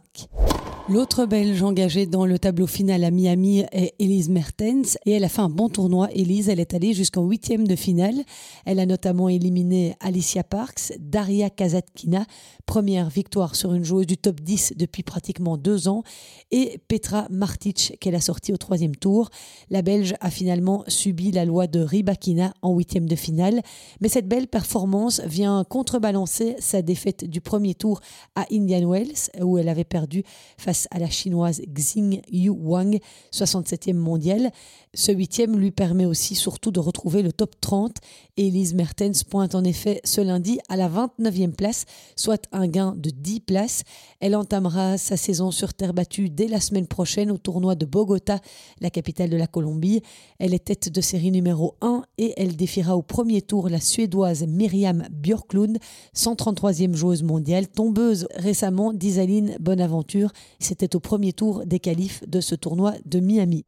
L'autre 0.91 1.25
Belge 1.25 1.63
engagée 1.63 2.05
dans 2.05 2.25
le 2.25 2.37
tableau 2.37 2.67
final 2.67 3.05
à 3.05 3.11
Miami 3.11 3.63
est 3.71 3.93
Elise 3.97 4.27
Mertens 4.27 4.97
et 5.05 5.13
elle 5.13 5.23
a 5.23 5.29
fait 5.29 5.39
un 5.39 5.47
bon 5.47 5.69
tournoi. 5.69 6.09
Elise, 6.11 6.49
elle 6.49 6.59
est 6.59 6.73
allée 6.73 6.91
jusqu'en 6.93 7.23
huitième 7.23 7.65
de 7.65 7.77
finale. 7.77 8.25
Elle 8.65 8.77
a 8.77 8.85
notamment 8.85 9.29
éliminé 9.29 9.95
Alicia 10.01 10.43
Parks, 10.43 10.91
Daria 10.99 11.49
Kazatkina, 11.49 12.25
première 12.65 13.09
victoire 13.09 13.55
sur 13.55 13.73
une 13.73 13.85
joueuse 13.85 14.05
du 14.05 14.17
top 14.17 14.41
10 14.41 14.73
depuis 14.75 15.01
pratiquement 15.01 15.55
deux 15.55 15.87
ans, 15.87 16.03
et 16.51 16.81
Petra 16.89 17.25
Martic 17.29 17.95
qu'elle 18.01 18.15
a 18.15 18.19
sortie 18.19 18.51
au 18.51 18.57
troisième 18.57 18.97
tour. 18.97 19.29
La 19.69 19.83
Belge 19.83 20.15
a 20.19 20.29
finalement 20.29 20.83
subi 20.89 21.31
la 21.31 21.45
loi 21.45 21.67
de 21.67 21.79
Rybakina 21.79 22.53
en 22.61 22.75
huitième 22.75 23.07
de 23.07 23.15
finale, 23.15 23.61
mais 24.01 24.09
cette 24.09 24.27
belle 24.27 24.49
performance 24.49 25.21
vient 25.21 25.63
contrebalancer 25.63 26.55
sa 26.59 26.81
défaite 26.81 27.23
du 27.23 27.39
premier 27.39 27.75
tour 27.75 28.01
à 28.35 28.45
Indian 28.51 28.89
Wells 28.89 29.31
où 29.41 29.57
elle 29.57 29.69
avait 29.69 29.85
perdu 29.85 30.25
face 30.57 30.80
à 30.91 30.99
la 30.99 31.09
chinoise 31.09 31.61
Xing 31.73 32.21
Yu 32.31 32.49
Wang, 32.49 32.99
67e 33.33 33.93
mondiale. 33.93 34.51
Ce 34.93 35.11
huitième 35.11 35.57
lui 35.57 35.71
permet 35.71 36.05
aussi 36.05 36.35
surtout 36.35 36.71
de 36.71 36.79
retrouver 36.79 37.21
le 37.21 37.31
top 37.31 37.55
30. 37.61 37.97
Elise 38.35 38.73
Mertens 38.73 39.23
pointe 39.29 39.55
en 39.55 39.63
effet 39.63 40.01
ce 40.03 40.19
lundi 40.19 40.59
à 40.67 40.75
la 40.75 40.89
29e 40.89 41.53
place, 41.53 41.85
soit 42.15 42.47
un 42.51 42.67
gain 42.67 42.95
de 42.97 43.09
10 43.09 43.39
places. 43.41 43.83
Elle 44.19 44.35
entamera 44.35 44.97
sa 44.97 45.15
saison 45.15 45.51
sur 45.51 45.73
terre 45.73 45.93
battue 45.93 46.29
dès 46.29 46.47
la 46.47 46.59
semaine 46.59 46.87
prochaine 46.87 47.31
au 47.31 47.37
tournoi 47.37 47.75
de 47.75 47.85
Bogota, 47.85 48.39
la 48.81 48.89
capitale 48.89 49.29
de 49.29 49.37
la 49.37 49.47
Colombie. 49.47 50.01
Elle 50.39 50.53
est 50.53 50.65
tête 50.65 50.89
de 50.89 51.01
série 51.01 51.31
numéro 51.31 51.75
1 51.81 52.03
et 52.17 52.33
elle 52.35 52.55
défiera 52.55 52.97
au 52.97 53.01
premier 53.01 53.41
tour 53.41 53.69
la 53.69 53.79
Suédoise 53.79 54.45
Myriam 54.45 55.07
Björklund, 55.11 55.77
133e 56.15 56.95
joueuse 56.95 57.23
mondiale, 57.23 57.67
tombeuse 57.67 58.27
récemment 58.35 58.93
d'Isaline 58.93 59.55
Bonaventure. 59.59 60.31
C'était 60.71 60.95
au 60.95 61.01
premier 61.01 61.33
tour 61.33 61.65
des 61.65 61.79
qualifs 61.79 62.23
de 62.29 62.39
ce 62.39 62.55
tournoi 62.55 62.93
de 63.03 63.19
Miami. 63.19 63.65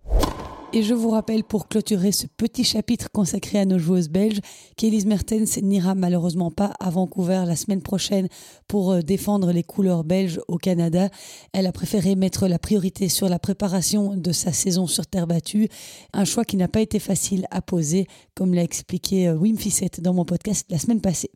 Et 0.71 0.83
je 0.83 0.93
vous 0.93 1.09
rappelle 1.09 1.43
pour 1.43 1.67
clôturer 1.67 2.13
ce 2.13 2.27
petit 2.27 2.63
chapitre 2.63 3.11
consacré 3.11 3.59
à 3.59 3.65
nos 3.65 3.77
joueuses 3.77 4.07
belges 4.07 4.39
qu'Elise 4.77 5.05
Mertens 5.05 5.57
n'ira 5.61 5.95
malheureusement 5.95 6.49
pas 6.49 6.71
à 6.79 6.89
Vancouver 6.89 7.43
la 7.45 7.57
semaine 7.57 7.81
prochaine 7.81 8.29
pour 8.69 8.93
euh, 8.93 9.01
défendre 9.01 9.51
les 9.51 9.63
couleurs 9.63 10.05
belges 10.05 10.39
au 10.47 10.57
Canada. 10.57 11.09
Elle 11.51 11.67
a 11.67 11.73
préféré 11.73 12.15
mettre 12.15 12.47
la 12.47 12.57
priorité 12.57 13.09
sur 13.09 13.27
la 13.27 13.37
préparation 13.37 14.15
de 14.15 14.31
sa 14.31 14.53
saison 14.53 14.87
sur 14.87 15.05
terre 15.05 15.27
battue, 15.27 15.67
un 16.13 16.23
choix 16.23 16.45
qui 16.45 16.55
n'a 16.55 16.69
pas 16.69 16.79
été 16.79 16.99
facile 16.99 17.47
à 17.51 17.61
poser, 17.61 18.07
comme 18.33 18.53
l'a 18.53 18.63
expliqué 18.63 19.27
euh, 19.27 19.35
Wim 19.35 19.57
Fissette 19.57 19.99
dans 19.99 20.13
mon 20.13 20.23
podcast 20.23 20.65
la 20.69 20.79
semaine 20.79 21.01
passée. 21.01 21.31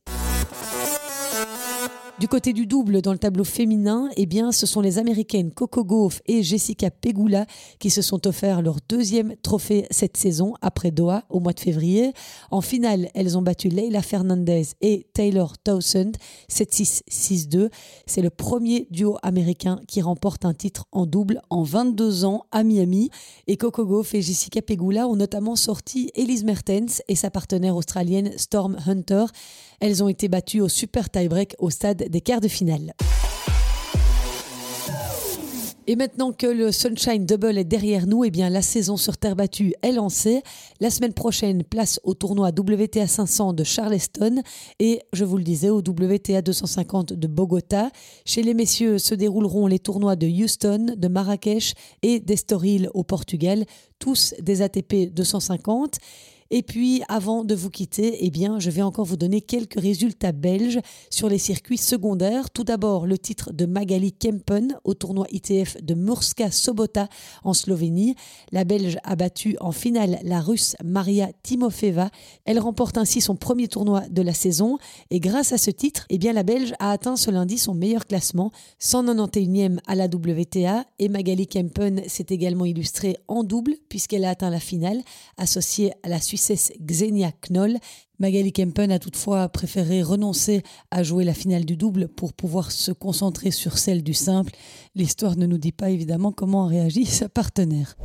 Du 2.19 2.27
côté 2.27 2.51
du 2.51 2.65
double 2.65 3.03
dans 3.03 3.11
le 3.11 3.19
tableau 3.19 3.43
féminin, 3.43 4.09
eh 4.17 4.25
bien, 4.25 4.51
ce 4.51 4.65
sont 4.65 4.81
les 4.81 4.97
Américaines 4.97 5.51
Coco 5.51 5.83
Gauff 5.83 6.19
et 6.25 6.41
Jessica 6.41 6.89
Pegula 6.89 7.45
qui 7.77 7.91
se 7.91 8.01
sont 8.01 8.25
offerts 8.25 8.63
leur 8.63 8.77
deuxième 8.89 9.35
trophée 9.43 9.85
cette 9.91 10.17
saison 10.17 10.55
après 10.63 10.89
Doha 10.89 11.25
au 11.29 11.39
mois 11.39 11.53
de 11.53 11.59
février. 11.59 12.13
En 12.49 12.61
finale, 12.61 13.09
elles 13.13 13.37
ont 13.37 13.43
battu 13.43 13.69
Leila 13.69 14.01
Fernandez 14.01 14.63
et 14.81 15.05
Taylor 15.13 15.59
Towson 15.59 16.11
7-6, 16.49 17.03
6-2. 17.07 17.69
C'est 18.07 18.23
le 18.23 18.31
premier 18.31 18.87
duo 18.89 19.19
américain 19.21 19.79
qui 19.87 20.01
remporte 20.01 20.43
un 20.43 20.55
titre 20.55 20.87
en 20.91 21.05
double 21.05 21.39
en 21.51 21.61
22 21.61 22.25
ans 22.25 22.45
à 22.51 22.63
Miami. 22.63 23.11
Et 23.45 23.57
Coco 23.57 23.85
Gauff 23.85 24.15
et 24.15 24.23
Jessica 24.23 24.63
Pegula 24.63 25.07
ont 25.07 25.17
notamment 25.17 25.55
sorti 25.55 26.09
Elise 26.15 26.45
Mertens 26.45 27.03
et 27.07 27.15
sa 27.15 27.29
partenaire 27.29 27.75
australienne 27.75 28.31
Storm 28.37 28.75
Hunter. 28.87 29.25
Elles 29.79 30.03
ont 30.03 30.09
été 30.09 30.27
battues 30.27 30.61
au 30.61 30.69
super 30.69 31.09
tie-break 31.09 31.55
au 31.59 31.69
stade 31.69 32.09
des 32.09 32.21
quarts 32.21 32.41
de 32.41 32.47
finale. 32.47 32.93
Et 35.89 35.95
maintenant 35.95 36.33
que 36.33 36.47
le 36.47 36.73
Sunshine 36.73 37.25
Double 37.25 37.57
est 37.57 37.63
derrière 37.63 38.07
nous, 38.07 38.25
eh 38.25 38.31
bien 38.31 38.49
la 38.49 38.61
saison 38.61 38.97
sur 38.97 39.17
terre 39.17 39.37
battue 39.37 39.73
est 39.83 39.93
lancée. 39.93 40.41
La 40.81 40.89
semaine 40.89 41.13
prochaine, 41.13 41.63
place 41.63 42.01
au 42.03 42.13
tournoi 42.13 42.49
WTA 42.49 43.07
500 43.07 43.53
de 43.53 43.63
Charleston 43.63 44.41
et, 44.79 44.99
je 45.13 45.23
vous 45.23 45.37
le 45.37 45.43
disais, 45.43 45.69
au 45.69 45.77
WTA 45.77 46.41
250 46.41 47.13
de 47.13 47.27
Bogota. 47.27 47.89
Chez 48.25 48.43
les 48.43 48.53
messieurs 48.53 48.97
se 48.97 49.15
dérouleront 49.15 49.67
les 49.67 49.79
tournois 49.79 50.17
de 50.17 50.27
Houston, 50.27 50.95
de 50.97 51.07
Marrakech 51.07 51.73
et 52.01 52.19
d'Estoril 52.19 52.89
au 52.93 53.03
Portugal, 53.03 53.63
tous 53.97 54.33
des 54.41 54.61
ATP 54.61 55.13
250. 55.13 55.99
Et 56.49 56.63
puis, 56.63 57.01
avant 57.09 57.43
de 57.43 57.55
vous 57.55 57.69
quitter, 57.69 58.25
eh 58.25 58.29
bien, 58.29 58.59
je 58.59 58.69
vais 58.69 58.81
encore 58.81 59.05
vous 59.05 59.17
donner 59.17 59.41
quelques 59.41 59.79
résultats 59.79 60.31
belges 60.31 60.79
sur 61.09 61.27
les 61.27 61.37
circuits 61.37 61.77
secondaires. 61.77 62.49
Tout 62.49 62.63
d'abord, 62.63 63.05
le 63.05 63.17
titre 63.17 63.51
de 63.51 63.65
Magali 63.65 64.13
Kempen 64.13 64.77
au 64.83 64.93
tournoi 64.93 65.27
ITF 65.31 65.77
de 65.83 65.93
Murska 65.93 66.51
Sobota 66.51 67.09
en 67.43 67.53
Slovénie. 67.53 68.15
La 68.51 68.63
Belge 68.63 68.97
a 69.03 69.15
battu 69.15 69.57
en 69.59 69.71
finale 69.71 70.19
la 70.23 70.39
Russe 70.39 70.75
Maria 70.83 71.29
Timofeva. 71.43 72.09
Elle 72.45 72.59
remporte 72.59 72.97
ainsi 72.97 73.19
son 73.19 73.35
premier 73.35 73.67
tournoi 73.67 74.07
de 74.09 74.21
la 74.21 74.33
saison. 74.33 74.77
Et 75.09 75.19
grâce 75.19 75.51
à 75.51 75.57
ce 75.57 75.71
titre, 75.71 76.05
eh 76.09 76.17
bien, 76.17 76.31
la 76.31 76.43
Belge 76.43 76.73
a 76.79 76.91
atteint 76.91 77.17
ce 77.17 77.29
lundi 77.29 77.57
son 77.57 77.73
meilleur 77.73 78.05
classement, 78.05 78.51
191e 78.81 79.79
à 79.85 79.95
la 79.95 80.05
WTA. 80.05 80.85
Et 80.99 81.09
Magali 81.09 81.47
Kempen 81.47 82.03
s'est 82.07 82.27
également 82.29 82.65
illustrée 82.65 83.17
en 83.27 83.43
double 83.43 83.75
puisqu'elle 83.89 84.23
a 84.23 84.29
atteint 84.29 84.49
la 84.49 84.59
finale, 84.59 85.01
associée 85.37 85.91
à 86.03 86.09
la 86.09 86.21
Suisse 86.21 86.36
Xenia 86.37 87.31
Knoll. 87.31 87.77
Magali 88.19 88.51
Kempen 88.51 88.91
a 88.91 88.99
toutefois 88.99 89.47
préféré 89.49 90.01
renoncer 90.01 90.63
à 90.89 91.03
jouer 91.03 91.23
la 91.23 91.33
finale 91.33 91.65
du 91.65 91.77
double 91.77 92.07
pour 92.07 92.33
pouvoir 92.33 92.71
se 92.71 92.91
concentrer 92.91 93.51
sur 93.51 93.77
celle 93.77 94.03
du 94.03 94.13
simple. 94.13 94.53
L'histoire 94.95 95.37
ne 95.37 95.45
nous 95.45 95.59
dit 95.59 95.71
pas 95.71 95.89
évidemment 95.89 96.31
comment 96.31 96.65
a 96.65 96.69
réagi 96.69 97.05
sa 97.05 97.29
partenaire. 97.29 97.95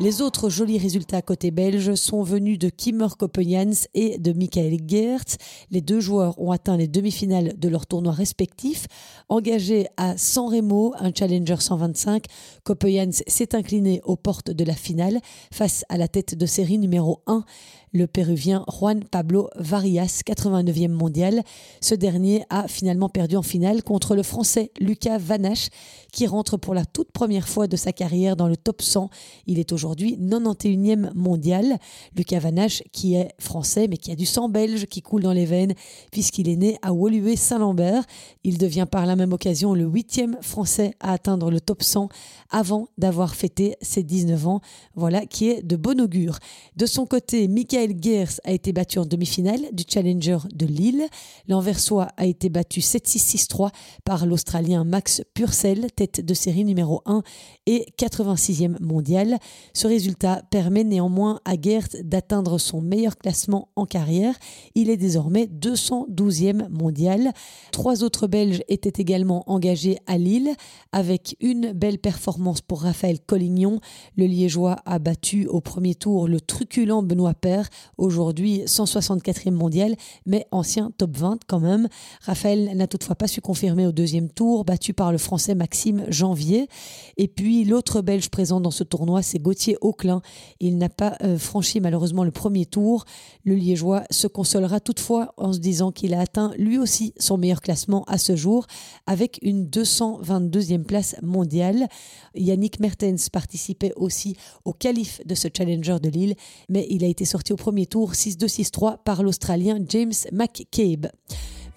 Les 0.00 0.22
autres 0.22 0.48
jolis 0.48 0.78
résultats 0.78 1.22
côté 1.22 1.50
belge 1.50 1.96
sont 1.96 2.22
venus 2.22 2.56
de 2.56 2.68
Kimmer 2.68 3.08
Coppejans 3.18 3.88
et 3.94 4.16
de 4.18 4.32
Michael 4.32 4.78
Geertz. 4.86 5.38
Les 5.72 5.80
deux 5.80 5.98
joueurs 5.98 6.40
ont 6.40 6.52
atteint 6.52 6.76
les 6.76 6.86
demi-finales 6.86 7.58
de 7.58 7.68
leurs 7.68 7.88
tournois 7.88 8.12
respectifs. 8.12 8.86
Engagé 9.28 9.88
à 9.96 10.16
San 10.16 10.46
Remo, 10.54 10.94
un 11.00 11.10
Challenger 11.12 11.56
125, 11.58 12.26
Coppejans 12.62 13.10
s'est 13.26 13.56
incliné 13.56 14.00
aux 14.04 14.14
portes 14.14 14.52
de 14.52 14.62
la 14.62 14.74
finale 14.74 15.18
face 15.52 15.84
à 15.88 15.96
la 15.96 16.06
tête 16.06 16.36
de 16.36 16.46
série 16.46 16.78
numéro 16.78 17.24
1 17.26 17.44
le 17.92 18.06
Péruvien 18.06 18.64
Juan 18.68 19.04
Pablo 19.04 19.48
Varias, 19.56 20.22
89e 20.26 20.88
mondial. 20.88 21.42
Ce 21.80 21.94
dernier 21.94 22.44
a 22.50 22.68
finalement 22.68 23.08
perdu 23.08 23.36
en 23.36 23.42
finale 23.42 23.82
contre 23.82 24.14
le 24.14 24.22
Français 24.22 24.70
Lucas 24.80 25.18
Vanache, 25.18 25.68
qui 26.12 26.26
rentre 26.26 26.56
pour 26.56 26.74
la 26.74 26.84
toute 26.84 27.12
première 27.12 27.48
fois 27.48 27.66
de 27.66 27.76
sa 27.76 27.92
carrière 27.92 28.36
dans 28.36 28.48
le 28.48 28.56
top 28.56 28.82
100. 28.82 29.10
Il 29.46 29.58
est 29.58 29.72
aujourd'hui 29.72 30.16
91e 30.16 31.12
mondial. 31.14 31.78
Lucas 32.16 32.40
Vanache, 32.40 32.82
qui 32.92 33.14
est 33.14 33.28
français, 33.38 33.86
mais 33.88 33.96
qui 33.96 34.10
a 34.10 34.16
du 34.16 34.26
sang 34.26 34.48
belge 34.48 34.86
qui 34.86 35.02
coule 35.02 35.22
dans 35.22 35.32
les 35.32 35.46
veines, 35.46 35.74
puisqu'il 36.10 36.48
est 36.48 36.56
né 36.56 36.78
à 36.82 36.92
Woluwe-Saint-Lambert. 36.92 38.04
Il 38.44 38.58
devient 38.58 38.86
par 38.90 39.06
la 39.06 39.16
même 39.16 39.32
occasion 39.32 39.74
le 39.74 39.84
huitième 39.84 40.36
français 40.40 40.94
à 41.00 41.12
atteindre 41.12 41.50
le 41.50 41.60
top 41.60 41.82
100 41.82 42.08
avant 42.50 42.88
d'avoir 42.98 43.34
fêté 43.34 43.76
ses 43.82 44.02
19 44.02 44.46
ans. 44.46 44.60
Voilà 44.94 45.26
qui 45.26 45.48
est 45.48 45.62
de 45.62 45.76
bon 45.76 46.00
augure. 46.00 46.38
De 46.76 46.86
son 46.86 47.06
côté, 47.06 47.48
Michael 47.48 47.77
Michael 47.78 47.96
Geers 48.02 48.40
a 48.42 48.50
été 48.50 48.72
battu 48.72 48.98
en 48.98 49.06
demi-finale 49.06 49.60
du 49.72 49.84
Challenger 49.88 50.38
de 50.52 50.66
Lille. 50.66 51.06
L'Anversois 51.46 52.08
a 52.16 52.26
été 52.26 52.48
battu 52.48 52.80
7-6-6-3 52.80 53.70
par 54.04 54.26
l'Australien 54.26 54.82
Max 54.82 55.22
Purcell, 55.32 55.86
tête 55.94 56.24
de 56.24 56.34
série 56.34 56.64
numéro 56.64 57.02
1 57.06 57.22
et 57.66 57.86
86e 57.96 58.82
mondial. 58.82 59.38
Ce 59.74 59.86
résultat 59.86 60.42
permet 60.50 60.82
néanmoins 60.82 61.38
à 61.44 61.54
Geers 61.54 62.02
d'atteindre 62.02 62.58
son 62.58 62.80
meilleur 62.80 63.16
classement 63.16 63.68
en 63.76 63.86
carrière. 63.86 64.34
Il 64.74 64.90
est 64.90 64.96
désormais 64.96 65.46
212e 65.46 66.68
mondial. 66.70 67.32
Trois 67.70 68.02
autres 68.02 68.26
Belges 68.26 68.64
étaient 68.66 69.00
également 69.00 69.44
engagés 69.46 69.98
à 70.08 70.18
Lille 70.18 70.50
avec 70.90 71.36
une 71.40 71.72
belle 71.72 72.00
performance 72.00 72.60
pour 72.60 72.82
Raphaël 72.82 73.20
Collignon. 73.20 73.78
Le 74.16 74.26
Liégeois 74.26 74.78
a 74.84 74.98
battu 74.98 75.46
au 75.46 75.60
premier 75.60 75.94
tour 75.94 76.26
le 76.26 76.40
truculent 76.40 77.02
Benoît 77.02 77.34
Père 77.34 77.67
aujourd'hui 77.96 78.62
164e 78.64 79.50
mondial, 79.50 79.96
mais 80.26 80.46
ancien 80.50 80.90
top 80.96 81.16
20 81.16 81.40
quand 81.46 81.60
même. 81.60 81.88
Raphaël 82.22 82.76
n'a 82.76 82.86
toutefois 82.86 83.16
pas 83.16 83.28
su 83.28 83.40
confirmer 83.40 83.86
au 83.86 83.92
deuxième 83.92 84.28
tour, 84.28 84.64
battu 84.64 84.94
par 84.94 85.12
le 85.12 85.18
français 85.18 85.54
Maxime 85.54 86.04
Janvier. 86.08 86.68
Et 87.16 87.28
puis 87.28 87.64
l'autre 87.64 88.00
belge 88.00 88.30
présent 88.30 88.60
dans 88.60 88.70
ce 88.70 88.84
tournoi, 88.84 89.22
c'est 89.22 89.38
Gauthier 89.38 89.76
Auclin. 89.80 90.22
Il 90.60 90.78
n'a 90.78 90.88
pas 90.88 91.16
euh, 91.22 91.38
franchi 91.38 91.80
malheureusement 91.80 92.24
le 92.24 92.30
premier 92.30 92.66
tour. 92.66 93.04
Le 93.44 93.54
Liégeois 93.54 94.04
se 94.10 94.26
consolera 94.26 94.80
toutefois 94.80 95.34
en 95.36 95.52
se 95.52 95.58
disant 95.58 95.92
qu'il 95.92 96.14
a 96.14 96.20
atteint 96.20 96.52
lui 96.58 96.78
aussi 96.78 97.14
son 97.18 97.38
meilleur 97.38 97.60
classement 97.60 98.04
à 98.04 98.18
ce 98.18 98.36
jour 98.36 98.66
avec 99.06 99.38
une 99.42 99.66
222e 99.66 100.84
place 100.84 101.16
mondiale. 101.22 101.88
Yannick 102.34 102.80
Mertens 102.80 103.28
participait 103.32 103.92
aussi 103.96 104.36
au 104.64 104.72
qualif 104.72 105.20
de 105.26 105.34
ce 105.34 105.48
Challenger 105.54 105.96
de 106.02 106.08
Lille, 106.08 106.34
mais 106.68 106.86
il 106.90 107.04
a 107.04 107.06
été 107.06 107.24
sorti 107.24 107.52
au 107.52 107.56
premier 107.58 107.84
tour 107.86 108.12
6-2-6-3 108.12 109.02
par 109.04 109.22
l'Australien 109.22 109.78
James 109.88 110.14
McCabe. 110.32 111.08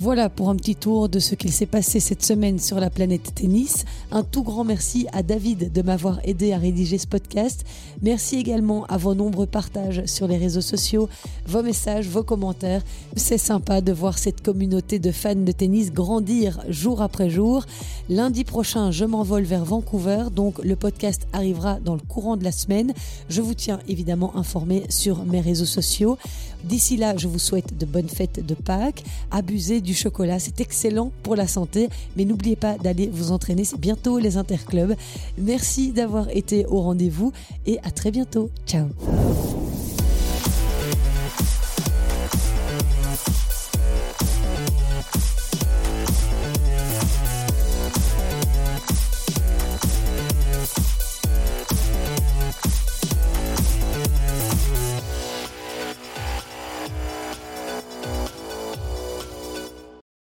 Voilà 0.02 0.30
pour 0.30 0.50
un 0.50 0.56
petit 0.56 0.76
tour 0.76 1.10
de 1.10 1.20
ce 1.20 1.36
qu'il 1.36 1.52
s'est 1.52 1.68
passé 1.68 2.00
cette 2.00 2.26
semaine 2.26 2.58
sur 2.58 2.80
la 2.80 2.90
planète 2.90 3.36
tennis. 3.36 3.86
Un 4.10 4.24
tout 4.24 4.42
grand 4.42 4.64
merci 4.64 5.06
à 5.14 5.22
David 5.22 5.72
de 5.72 5.82
m'avoir 5.84 6.20
aidé 6.24 6.54
à 6.54 6.58
rédiger 6.58 6.98
ce 6.98 7.06
podcast. 7.06 7.64
Merci 8.02 8.38
également 8.38 8.84
à 8.86 8.98
vos 8.98 9.14
nombreux 9.14 9.46
partages 9.46 10.04
sur 10.08 10.28
les 10.28 10.38
réseaux 10.38 10.62
sociaux, 10.62 11.08
vos 11.46 11.62
messages, 11.62 12.08
vos 12.08 12.24
commentaires. 12.24 12.82
C'est 13.16 13.38
sympa 13.38 13.80
de 13.82 13.92
voir 13.92 14.18
cette 14.18 14.42
communauté 14.42 14.98
de 14.98 15.12
fans 15.12 15.36
de 15.36 15.52
tennis 15.52 15.92
grandir 15.92 16.60
jour 16.68 17.04
après 17.04 17.30
jour. 17.30 17.64
Lundi 18.10 18.44
prochain, 18.44 18.90
je 18.90 19.06
m'envole 19.06 19.44
vers 19.44 19.66
Vancouver, 19.66 20.32
donc 20.36 20.58
le 20.64 20.76
podcast 20.76 21.28
arrivera 21.32 21.80
dans 21.80 21.94
le 21.94 22.02
courant 22.02 22.38
de 22.38 22.44
la 22.44 22.52
semaine. 22.52 22.92
Je 23.30 23.40
vous 23.42 23.54
tiens 23.54 23.80
évidemment 23.88 24.36
informé 24.36 24.84
sur 24.90 25.26
mes 25.26 25.42
réseaux 25.42 25.66
sociaux. 25.66 26.18
D'ici 26.64 26.98
là, 26.98 27.18
je 27.18 27.28
vous 27.28 27.40
souhaite 27.40 27.78
de 27.78 27.86
bonnes 27.86 28.10
fêtes 28.10 28.46
de 28.46 28.54
Pâques. 28.54 29.04
Abusez 29.32 29.82
chocolat, 29.94 30.40
c'est 30.40 30.62
excellent 30.62 31.12
pour 31.24 31.36
la 31.36 31.48
santé. 31.48 31.90
Mais 32.16 32.26
n'oubliez 32.26 32.56
pas 32.56 32.78
d'aller 32.78 33.10
vous 33.12 33.32
entraîner, 33.32 33.64
c'est 33.64 33.80
bientôt 33.80 34.20
les 34.20 34.38
interclubs. 34.38 34.96
Merci 35.38 35.92
d'avoir 35.92 36.30
été 36.30 36.66
au 36.68 36.82
rendez-vous 36.82 37.32
et 37.66 37.80
à 37.84 37.92
très 37.92 38.12
bientôt. 38.12 38.50
Ciao 38.66 38.88